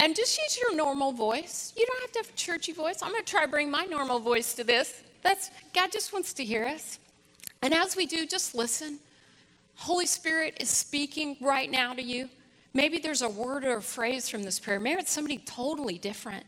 And 0.00 0.14
just 0.14 0.38
use 0.38 0.58
your 0.58 0.74
normal 0.74 1.12
voice. 1.12 1.72
You 1.76 1.86
don't 1.86 2.00
have 2.00 2.12
to 2.12 2.18
have 2.20 2.28
a 2.28 2.36
churchy 2.36 2.72
voice. 2.72 2.98
I'm 3.02 3.12
going 3.12 3.24
to 3.24 3.30
try 3.30 3.44
to 3.44 3.50
bring 3.50 3.70
my 3.70 3.84
normal 3.84 4.18
voice 4.18 4.54
to 4.54 4.64
this. 4.64 5.02
That's 5.22 5.50
God 5.72 5.92
just 5.92 6.12
wants 6.12 6.32
to 6.34 6.44
hear 6.44 6.64
us. 6.64 6.98
And 7.62 7.72
as 7.72 7.96
we 7.96 8.06
do, 8.06 8.26
just 8.26 8.54
listen. 8.54 8.98
Holy 9.76 10.06
Spirit 10.06 10.56
is 10.60 10.68
speaking 10.68 11.36
right 11.40 11.70
now 11.70 11.94
to 11.94 12.02
you. 12.02 12.28
Maybe 12.74 12.98
there's 12.98 13.22
a 13.22 13.28
word 13.28 13.64
or 13.64 13.76
a 13.76 13.82
phrase 13.82 14.28
from 14.28 14.42
this 14.42 14.58
prayer. 14.58 14.80
Maybe 14.80 15.00
it's 15.00 15.12
somebody 15.12 15.38
totally 15.38 15.96
different. 15.96 16.44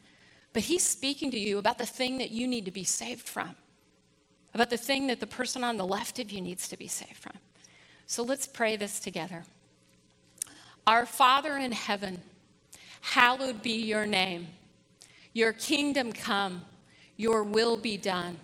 But 0.52 0.64
He's 0.64 0.82
speaking 0.82 1.30
to 1.30 1.38
you 1.38 1.58
about 1.58 1.78
the 1.78 1.86
thing 1.86 2.18
that 2.18 2.30
you 2.30 2.48
need 2.48 2.64
to 2.64 2.72
be 2.72 2.82
saved 2.82 3.28
from, 3.28 3.54
about 4.52 4.70
the 4.70 4.76
thing 4.76 5.06
that 5.06 5.20
the 5.20 5.26
person 5.26 5.62
on 5.62 5.76
the 5.76 5.86
left 5.86 6.18
of 6.18 6.32
you 6.32 6.40
needs 6.40 6.68
to 6.68 6.76
be 6.76 6.88
saved 6.88 7.16
from. 7.16 7.34
So 8.06 8.22
let's 8.22 8.46
pray 8.46 8.76
this 8.76 8.98
together. 8.98 9.44
Our 10.86 11.06
Father 11.06 11.56
in 11.56 11.72
heaven, 11.72 12.20
hallowed 13.00 13.62
be 13.62 13.82
your 13.82 14.06
name. 14.06 14.48
Your 15.32 15.52
kingdom 15.52 16.12
come, 16.12 16.62
your 17.16 17.42
will 17.44 17.76
be 17.76 17.96
done 17.96 18.38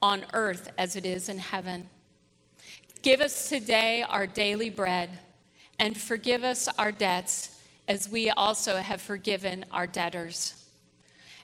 on 0.00 0.24
earth 0.32 0.70
as 0.78 0.96
it 0.96 1.04
is 1.04 1.28
in 1.28 1.38
heaven. 1.38 1.88
Give 3.02 3.20
us 3.20 3.48
today 3.48 4.04
our 4.08 4.26
daily 4.26 4.70
bread 4.70 5.10
and 5.80 5.96
forgive 5.96 6.44
us 6.44 6.68
our 6.78 6.92
debts 6.92 7.58
as 7.88 8.08
we 8.08 8.30
also 8.30 8.76
have 8.76 9.00
forgiven 9.00 9.64
our 9.72 9.86
debtors. 9.86 10.54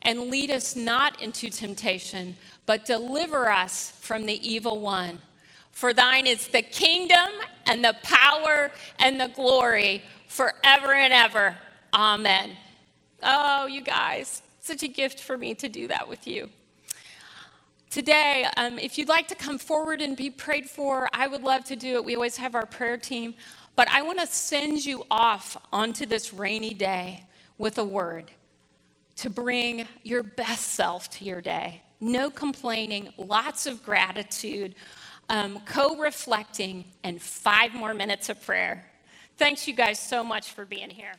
And 0.03 0.30
lead 0.30 0.51
us 0.51 0.76
not 0.76 1.20
into 1.20 1.49
temptation, 1.49 2.37
but 2.66 2.84
deliver 2.84 3.51
us 3.51 3.93
from 4.01 4.26
the 4.26 4.49
evil 4.49 4.78
one. 4.78 5.18
For 5.72 5.93
thine 5.93 6.26
is 6.26 6.49
the 6.49 6.62
kingdom 6.62 7.30
and 7.64 7.82
the 7.82 7.97
power 8.03 8.70
and 8.99 9.18
the 9.18 9.28
glory 9.28 10.03
forever 10.28 10.93
and 10.93 11.12
ever. 11.12 11.57
Amen. 11.95 12.51
Oh, 13.22 13.66
you 13.66 13.80
guys, 13.80 14.43
such 14.61 14.82
a 14.82 14.89
gift 14.89 15.20
for 15.20 15.39
me 15.39 15.55
to 15.55 15.68
do 15.68 15.89
that 15.89 16.07
with 16.07 16.26
you. 16.26 16.51
Today, 17.91 18.47
um, 18.59 18.78
if 18.78 18.99
you'd 18.99 19.09
like 19.09 19.26
to 19.28 19.34
come 19.34 19.57
forward 19.57 20.03
and 20.03 20.16
be 20.16 20.28
prayed 20.28 20.68
for, 20.68 21.09
I 21.14 21.26
would 21.26 21.43
love 21.43 21.64
to 21.64 21.76
do 21.76 21.95
it. 21.95 22.05
We 22.05 22.14
always 22.14 22.37
have 22.37 22.55
our 22.55 22.66
prayer 22.66 22.99
team. 22.99 23.34
But 23.76 23.88
I 23.90 24.02
want 24.02 24.18
to 24.20 24.26
send 24.26 24.84
you 24.84 25.04
off 25.10 25.56
onto 25.72 26.06
this 26.06 26.32
rainy 26.32 26.72
day 26.72 27.24
with 27.58 27.78
a 27.78 27.84
word 27.84 28.30
to 29.16 29.30
bring 29.30 29.86
your 30.02 30.22
best 30.22 30.72
self 30.72 31.10
to 31.10 31.24
your 31.24 31.40
day. 31.42 31.82
No 32.00 32.30
complaining, 32.30 33.12
lots 33.16 33.66
of 33.66 33.82
gratitude, 33.82 34.74
um, 35.28 35.60
co 35.66 35.96
reflecting, 35.96 36.84
and 37.04 37.20
five 37.20 37.74
more 37.74 37.94
minutes 37.94 38.28
of 38.28 38.42
prayer. 38.44 38.84
Thanks, 39.36 39.68
you 39.68 39.74
guys, 39.74 39.98
so 39.98 40.24
much 40.24 40.52
for 40.52 40.64
being 40.64 40.90
here. 40.90 41.12